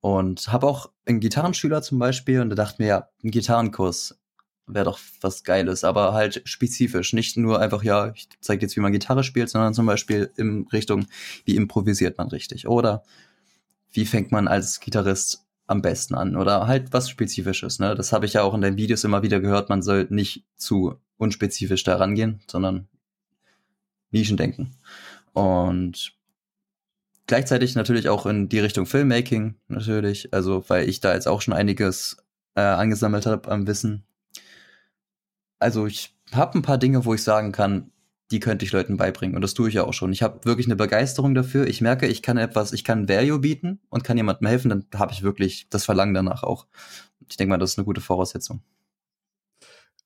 und 0.00 0.48
habe 0.52 0.66
auch 0.66 0.90
einen 1.04 1.20
Gitarrenschüler 1.20 1.82
zum 1.82 1.98
Beispiel 1.98 2.40
und 2.40 2.50
da 2.50 2.56
dachte 2.56 2.82
mir, 2.82 2.88
ja, 2.88 3.08
ein 3.24 3.30
Gitarrenkurs 3.30 4.18
wäre 4.66 4.84
doch 4.84 4.98
was 5.20 5.44
Geiles, 5.44 5.84
aber 5.84 6.12
halt 6.12 6.42
spezifisch. 6.44 7.12
Nicht 7.12 7.36
nur 7.36 7.60
einfach, 7.60 7.82
ja, 7.82 8.12
ich 8.14 8.28
zeige 8.40 8.62
jetzt, 8.62 8.76
wie 8.76 8.80
man 8.80 8.92
Gitarre 8.92 9.24
spielt, 9.24 9.48
sondern 9.48 9.74
zum 9.74 9.86
Beispiel 9.86 10.30
in 10.36 10.66
Richtung, 10.72 11.06
wie 11.44 11.56
improvisiert 11.56 12.18
man 12.18 12.28
richtig 12.28 12.66
oder 12.66 13.02
wie 13.92 14.06
fängt 14.06 14.32
man 14.32 14.48
als 14.48 14.80
Gitarrist 14.80 15.46
am 15.66 15.82
besten 15.82 16.14
an 16.14 16.36
oder 16.36 16.66
halt 16.66 16.92
was 16.92 17.10
Spezifisches. 17.10 17.78
Ne? 17.78 17.94
Das 17.94 18.12
habe 18.12 18.26
ich 18.26 18.34
ja 18.34 18.42
auch 18.42 18.54
in 18.54 18.60
deinen 18.60 18.76
Videos 18.76 19.04
immer 19.04 19.22
wieder 19.22 19.40
gehört. 19.40 19.68
Man 19.68 19.82
soll 19.82 20.06
nicht 20.10 20.44
zu 20.56 20.94
unspezifisch 21.16 21.82
da 21.82 21.96
rangehen, 21.96 22.40
sondern 22.46 22.88
Nischen 24.10 24.36
denken. 24.36 24.76
Und 25.32 26.12
gleichzeitig 27.26 27.74
natürlich 27.74 28.08
auch 28.08 28.26
in 28.26 28.48
die 28.48 28.60
Richtung 28.60 28.86
Filmmaking 28.86 29.56
natürlich, 29.68 30.32
also 30.32 30.64
weil 30.68 30.88
ich 30.88 31.00
da 31.00 31.14
jetzt 31.14 31.26
auch 31.26 31.40
schon 31.40 31.54
einiges 31.54 32.16
äh, 32.54 32.60
angesammelt 32.60 33.26
habe 33.26 33.50
am 33.50 33.66
Wissen. 33.66 34.04
Also 35.58 35.86
ich 35.86 36.14
habe 36.32 36.58
ein 36.58 36.62
paar 36.62 36.78
Dinge, 36.78 37.04
wo 37.04 37.14
ich 37.14 37.22
sagen 37.22 37.52
kann, 37.52 37.90
die 38.30 38.40
könnte 38.40 38.64
ich 38.64 38.72
Leuten 38.72 38.96
beibringen. 38.96 39.36
Und 39.36 39.42
das 39.42 39.54
tue 39.54 39.68
ich 39.68 39.74
ja 39.74 39.84
auch 39.84 39.94
schon. 39.94 40.12
Ich 40.12 40.22
habe 40.22 40.44
wirklich 40.44 40.66
eine 40.66 40.76
Begeisterung 40.76 41.34
dafür. 41.34 41.66
Ich 41.66 41.80
merke, 41.80 42.06
ich 42.06 42.22
kann 42.22 42.38
etwas, 42.38 42.72
ich 42.72 42.82
kann 42.82 43.08
Value 43.08 43.38
bieten 43.38 43.80
und 43.88 44.02
kann 44.02 44.16
jemandem 44.16 44.48
helfen, 44.48 44.68
dann 44.68 44.86
habe 44.96 45.12
ich 45.12 45.22
wirklich 45.22 45.68
das 45.70 45.84
Verlangen 45.84 46.14
danach 46.14 46.42
auch. 46.42 46.66
Ich 47.28 47.36
denke 47.36 47.50
mal, 47.50 47.58
das 47.58 47.72
ist 47.72 47.78
eine 47.78 47.84
gute 47.84 48.00
Voraussetzung. 48.00 48.62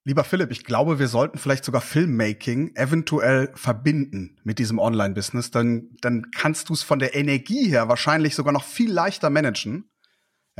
Lieber 0.04 0.24
Philipp, 0.24 0.50
ich 0.50 0.64
glaube, 0.64 0.98
wir 0.98 1.08
sollten 1.08 1.36
vielleicht 1.36 1.64
sogar 1.64 1.82
Filmmaking 1.82 2.74
eventuell 2.74 3.50
verbinden 3.54 4.38
mit 4.44 4.58
diesem 4.58 4.78
Online-Business. 4.78 5.50
Dann, 5.50 5.90
dann 6.00 6.30
kannst 6.34 6.70
du 6.70 6.72
es 6.72 6.82
von 6.82 6.98
der 6.98 7.14
Energie 7.14 7.68
her 7.68 7.88
wahrscheinlich 7.88 8.34
sogar 8.34 8.52
noch 8.52 8.64
viel 8.64 8.90
leichter 8.90 9.28
managen. 9.28 9.90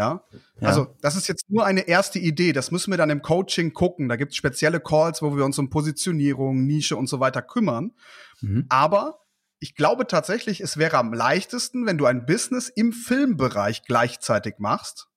Ja? 0.00 0.24
ja? 0.60 0.68
Also, 0.68 0.96
das 1.02 1.14
ist 1.14 1.28
jetzt 1.28 1.50
nur 1.50 1.66
eine 1.66 1.86
erste 1.86 2.18
Idee. 2.18 2.54
Das 2.54 2.70
müssen 2.70 2.90
wir 2.90 2.96
dann 2.96 3.10
im 3.10 3.20
Coaching 3.20 3.74
gucken. 3.74 4.08
Da 4.08 4.16
gibt 4.16 4.32
es 4.32 4.36
spezielle 4.36 4.80
Calls, 4.80 5.20
wo 5.20 5.36
wir 5.36 5.44
uns 5.44 5.58
um 5.58 5.68
Positionierung, 5.68 6.66
Nische 6.66 6.96
und 6.96 7.06
so 7.06 7.20
weiter 7.20 7.42
kümmern. 7.42 7.92
Mhm. 8.40 8.64
Aber 8.70 9.20
ich 9.58 9.74
glaube 9.74 10.06
tatsächlich, 10.06 10.62
es 10.62 10.78
wäre 10.78 10.96
am 10.96 11.12
leichtesten, 11.12 11.84
wenn 11.84 11.98
du 11.98 12.06
ein 12.06 12.24
Business 12.24 12.70
im 12.70 12.94
Filmbereich 12.94 13.82
gleichzeitig 13.82 14.54
machst, 14.56 15.08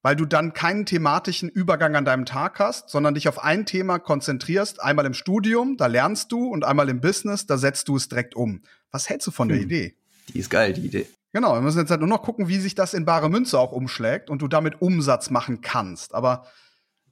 weil 0.00 0.16
du 0.16 0.24
dann 0.24 0.54
keinen 0.54 0.86
thematischen 0.86 1.50
Übergang 1.50 1.94
an 1.96 2.06
deinem 2.06 2.24
Tag 2.24 2.60
hast, 2.60 2.88
sondern 2.88 3.12
dich 3.12 3.28
auf 3.28 3.44
ein 3.44 3.66
Thema 3.66 3.98
konzentrierst. 3.98 4.82
Einmal 4.82 5.04
im 5.04 5.12
Studium, 5.12 5.76
da 5.76 5.84
lernst 5.84 6.32
du, 6.32 6.48
und 6.48 6.64
einmal 6.64 6.88
im 6.88 7.02
Business, 7.02 7.44
da 7.44 7.58
setzt 7.58 7.88
du 7.88 7.96
es 7.96 8.08
direkt 8.08 8.34
um. 8.34 8.62
Was 8.90 9.10
hältst 9.10 9.26
du 9.26 9.32
von 9.32 9.50
hm. 9.50 9.54
der 9.54 9.62
Idee? 9.66 9.96
Die 10.28 10.38
ist 10.38 10.48
geil, 10.48 10.72
die 10.72 10.86
Idee. 10.86 11.06
Genau, 11.32 11.54
wir 11.54 11.60
müssen 11.60 11.78
jetzt 11.78 11.90
halt 11.90 12.00
nur 12.00 12.08
noch 12.08 12.22
gucken, 12.22 12.48
wie 12.48 12.58
sich 12.58 12.74
das 12.74 12.92
in 12.92 13.04
bare 13.04 13.28
Münze 13.28 13.58
auch 13.58 13.72
umschlägt 13.72 14.30
und 14.30 14.42
du 14.42 14.48
damit 14.48 14.82
Umsatz 14.82 15.30
machen 15.30 15.60
kannst. 15.60 16.14
Aber 16.14 16.46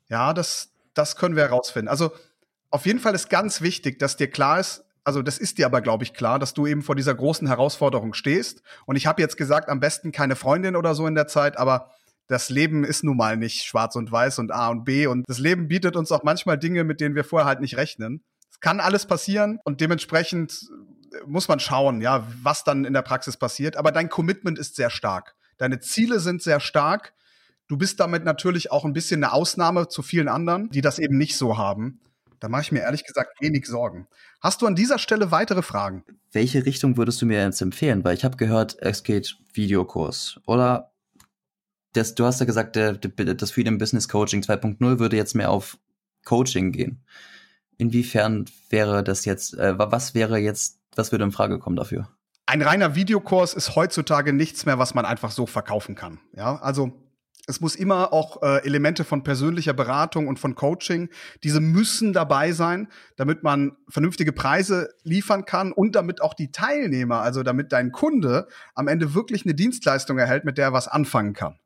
ja, 0.09 0.33
das, 0.35 0.73
das 0.95 1.17
können 1.17 1.37
wir 1.37 1.45
herausfinden. 1.45 1.89
Also 1.89 2.11
auf 2.71 2.85
jeden 2.87 2.99
Fall 2.99 3.15
ist 3.15 3.31
ganz 3.31 3.61
wichtig, 3.61 3.99
dass 3.99 4.17
dir 4.17 4.29
klar 4.29 4.59
ist, 4.59 4.85
also 5.05 5.23
das 5.23 5.39
ist 5.39 5.59
dir 5.59 5.67
aber, 5.67 5.81
glaube 5.81 6.05
ich, 6.05 6.13
klar, 6.13 6.39
dass 6.39 6.53
du 6.53 6.67
eben 6.67 6.83
vor 6.83 6.95
dieser 6.95 7.15
großen 7.15 7.47
Herausforderung 7.47 8.13
stehst. 8.13 8.63
Und 8.85 8.97
ich 8.97 9.07
habe 9.07 9.23
jetzt 9.23 9.37
gesagt, 9.37 9.71
am 9.71 9.81
besten 9.81 10.13
keine 10.13 10.37
Freundin 10.37 10.77
oder 10.77 10.95
so 10.95 11.07
in 11.07 11.15
der 11.15 11.27
Zeit, 11.27 11.57
aber 11.57 11.91
das 12.27 12.51
Leben 12.51 12.85
ist 12.85 13.05
nun 13.05 13.17
mal 13.17 13.37
nicht 13.39 13.65
schwarz 13.65 13.97
und 13.97 14.13
weiß 14.13 14.39
und 14.39 14.53
A 14.53 14.69
und 14.69 14.85
B. 14.85 15.07
Und 15.07 15.25
das 15.27 15.39
Leben 15.39 15.69
bietet 15.69 15.97
uns 15.97 16.13
auch 16.13 16.25
manchmal 16.25 16.59
Dinge, 16.59 16.85
mit 16.85 17.01
denen 17.01 17.15
wir 17.15 17.25
vorher 17.25 17.47
halt 17.47 17.61
nicht 17.61 17.79
rechnen. 17.79 18.23
Es 18.51 18.61
kann 18.61 18.81
alles 18.81 19.07
passieren 19.07 19.61
und 19.65 19.81
dementsprechend 19.81 20.69
muss 21.27 21.49
man 21.49 21.61
schauen, 21.61 22.01
ja, 22.01 22.27
was 22.43 22.65
dann 22.65 22.85
in 22.85 22.93
der 22.93 23.03
Praxis 23.03 23.37
passiert. 23.37 23.77
Aber 23.77 23.93
dein 23.93 24.09
Commitment 24.09 24.59
ist 24.59 24.77
sehr 24.77 24.91
stark. 24.91 25.35
Deine 25.57 25.81
Ziele 25.81 26.21
sind 26.21 26.43
sehr 26.43 26.61
stark. 26.61 27.15
Du 27.67 27.77
bist 27.77 28.01
damit 28.01 28.25
natürlich 28.25 28.71
auch 28.71 28.85
ein 28.85 28.93
bisschen 28.93 29.23
eine 29.23 29.33
Ausnahme 29.33 29.89
zu 29.89 30.03
vielen 30.03 30.29
anderen, 30.29 30.71
die 30.71 30.81
das 30.81 30.99
eben 30.99 31.19
nicht 31.19 31.37
so 31.37 31.59
haben. 31.59 32.01
Da 32.41 32.49
mache 32.49 32.63
ich 32.63 32.73
mir 32.73 32.81
ehrlich 32.81 33.05
gesagt 33.05 33.41
wenig 33.41 33.67
Sorgen. 33.67 34.07
Hast 34.41 34.63
du 34.63 34.67
an 34.67 34.77
dieser 34.77 34.99
Stelle 34.99 35.31
weitere 35.31 35.63
Fragen? 35.63 36.05
Welche 36.33 36.65
Richtung 36.65 36.97
würdest 36.97 37.21
du 37.21 37.27
mir 37.27 37.43
jetzt 37.43 37.61
empfehlen? 37.61 38.05
Weil 38.05 38.15
ich 38.15 38.25
habe 38.25 38.37
gehört, 38.37 38.77
es 38.81 39.03
geht 39.03 39.37
Videokurs. 39.53 40.41
Oder 40.47 40.93
das, 41.93 42.15
du 42.15 42.25
hast 42.25 42.41
ja 42.41 42.47
gesagt, 42.47 42.77
der, 42.77 42.95
das 42.95 43.51
Freedom 43.51 43.79
Business 43.79 44.09
Coaching 44.09 44.43
2.0 44.43 44.99
würde 44.99 45.17
jetzt 45.17 45.35
mehr 45.35 45.51
auf 45.51 45.79
Coaching 46.25 46.73
gehen. 46.73 47.03
Inwiefern 47.79 48.45
wäre 48.71 49.03
das 49.03 49.25
jetzt, 49.25 49.55
äh, 49.55 49.79
was 49.79 50.15
wäre 50.15 50.39
jetzt, 50.39 50.79
was 50.97 51.13
würde 51.13 51.25
in 51.25 51.33
Frage 51.33 51.59
kommen 51.59 51.77
dafür? 51.77 52.09
Ein 52.47 52.63
reiner 52.63 52.95
Videokurs 52.95 53.55
ist 53.55 53.77
heutzutage 53.77 54.33
nichts 54.33 54.67
mehr, 54.67 54.79
was 54.79 54.95
man 54.95 55.05
einfach 55.05 55.31
so 55.31 55.47
verkaufen 55.47 55.95
kann. 55.95 56.19
Ja, 56.35 56.57
also 56.57 56.93
es 57.47 57.63
muss 57.63 57.77
immer 57.77 58.13
auch 58.13 58.43
äh, 58.43 58.65
Elemente 58.67 59.05
von 59.05 59.23
persönlicher 59.23 59.73
Beratung 59.73 60.29
und 60.29 60.39
von 60.39 60.55
Coaching, 60.55 61.09
diese 61.45 61.61
müssen 61.61 62.13
dabei 62.13 62.53
sein, 62.53 62.89
damit 63.17 63.43
man 63.43 63.77
vernünftige 63.89 64.33
Preise 64.33 64.91
liefern 65.03 65.47
kann 65.47 65.73
und 65.73 65.95
damit 65.95 66.21
auch 66.21 66.35
die 66.35 66.53
Teilnehmer, 66.53 67.23
also 67.23 67.43
damit 67.43 67.73
dein 67.73 67.91
Kunde 67.91 68.49
am 68.75 68.87
Ende 68.87 69.15
wirklich 69.15 69.47
eine 69.47 69.55
Dienstleistung 69.55 70.19
erhält, 70.19 70.45
mit 70.45 70.59
der 70.59 70.67
er 70.67 70.73
was 70.75 70.89
anfangen 70.89 71.33
kann. 71.33 71.59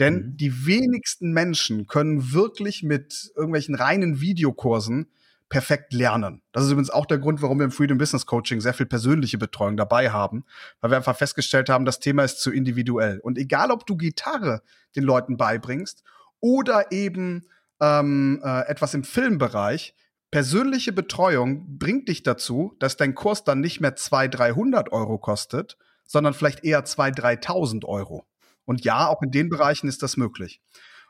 Denn 0.00 0.14
mhm. 0.14 0.36
die 0.38 0.66
wenigsten 0.66 1.32
Menschen 1.32 1.86
können 1.86 2.32
wirklich 2.32 2.82
mit 2.82 3.32
irgendwelchen 3.36 3.76
reinen 3.76 4.20
Videokursen 4.20 5.06
perfekt 5.52 5.92
lernen. 5.92 6.40
Das 6.52 6.64
ist 6.64 6.70
übrigens 6.70 6.88
auch 6.88 7.04
der 7.04 7.18
Grund, 7.18 7.42
warum 7.42 7.58
wir 7.58 7.66
im 7.66 7.70
Freedom 7.70 7.98
Business 7.98 8.24
Coaching 8.24 8.62
sehr 8.62 8.72
viel 8.72 8.86
persönliche 8.86 9.36
Betreuung 9.36 9.76
dabei 9.76 10.10
haben, 10.10 10.46
weil 10.80 10.90
wir 10.90 10.96
einfach 10.96 11.14
festgestellt 11.14 11.68
haben, 11.68 11.84
das 11.84 12.00
Thema 12.00 12.24
ist 12.24 12.40
zu 12.40 12.50
individuell. 12.50 13.20
Und 13.20 13.36
egal, 13.36 13.70
ob 13.70 13.84
du 13.84 13.98
Gitarre 13.98 14.62
den 14.96 15.04
Leuten 15.04 15.36
beibringst 15.36 16.04
oder 16.40 16.90
eben 16.90 17.44
ähm, 17.82 18.40
äh, 18.42 18.66
etwas 18.66 18.94
im 18.94 19.04
Filmbereich, 19.04 19.94
persönliche 20.30 20.94
Betreuung 20.94 21.78
bringt 21.78 22.08
dich 22.08 22.22
dazu, 22.22 22.74
dass 22.78 22.96
dein 22.96 23.14
Kurs 23.14 23.44
dann 23.44 23.60
nicht 23.60 23.82
mehr 23.82 23.94
200, 23.94 24.40
300 24.40 24.92
Euro 24.92 25.18
kostet, 25.18 25.76
sondern 26.06 26.32
vielleicht 26.32 26.64
eher 26.64 26.82
2.000, 26.86 27.44
3.000 27.44 27.84
Euro. 27.84 28.24
Und 28.64 28.86
ja, 28.86 29.06
auch 29.06 29.20
in 29.20 29.30
den 29.30 29.50
Bereichen 29.50 29.86
ist 29.86 30.02
das 30.02 30.16
möglich. 30.16 30.62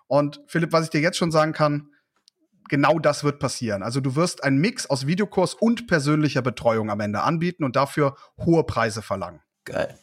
Und 0.09 0.41
Philipp, 0.49 0.73
was 0.73 0.87
ich 0.87 0.91
dir 0.91 1.01
jetzt 1.01 1.17
schon 1.17 1.31
sagen 1.31 1.53
kann, 1.53 1.92
genau 2.69 2.99
das 2.99 3.25
wird 3.25 3.39
passieren. 3.39 3.83
Also 3.83 4.01
du 4.01 4.17
wirst 4.17 4.45
einen 4.45 4.59
Mix 4.59 4.89
aus 4.89 5.07
Videokurs 5.07 5.55
und 5.55 5.87
persönlicher 5.87 6.43
Betreuung 6.43 6.91
am 6.91 7.01
Ende 7.01 7.23
anbieten 7.23 7.65
und 7.65 7.77
dafür 7.77 8.17
hohe 8.39 8.65
Preise 8.65 9.03
verlangen. 9.03 9.41
Geil. 9.65 9.99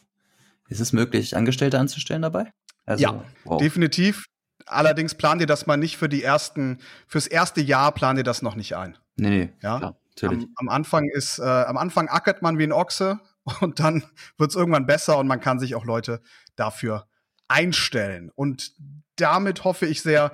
Ist 0.68 0.80
es 0.80 0.92
möglich, 0.92 1.36
Angestellte 1.36 1.78
anzustellen 1.78 2.22
dabei? 2.22 2.52
Also, 2.86 3.02
ja, 3.02 3.24
wow. 3.44 3.60
definitiv. 3.60 4.26
Allerdings 4.66 5.14
plan 5.14 5.38
dir 5.38 5.46
das 5.46 5.66
mal 5.66 5.76
nicht 5.76 5.96
für 5.96 6.08
die 6.08 6.22
ersten, 6.22 6.78
fürs 7.06 7.26
erste 7.26 7.60
Jahr 7.60 7.92
plan 7.92 8.16
dir 8.16 8.22
das 8.22 8.40
noch 8.42 8.54
nicht 8.54 8.76
ein. 8.76 8.96
Nee, 9.16 9.30
nee. 9.30 9.52
Ja, 9.62 9.78
klar, 9.78 9.96
natürlich. 10.10 10.44
Am, 10.44 10.54
am, 10.56 10.68
Anfang 10.68 11.08
ist, 11.08 11.38
äh, 11.38 11.42
am 11.42 11.76
Anfang 11.76 12.08
ackert 12.08 12.40
man 12.42 12.58
wie 12.58 12.64
ein 12.64 12.72
Ochse 12.72 13.18
und 13.60 13.80
dann 13.80 14.04
wird 14.38 14.50
es 14.50 14.56
irgendwann 14.56 14.86
besser 14.86 15.18
und 15.18 15.26
man 15.26 15.40
kann 15.40 15.58
sich 15.58 15.74
auch 15.74 15.84
Leute 15.84 16.20
dafür 16.56 17.06
einstellen. 17.48 18.30
Und 18.34 18.72
damit 19.16 19.64
hoffe 19.64 19.86
ich 19.86 20.02
sehr, 20.02 20.30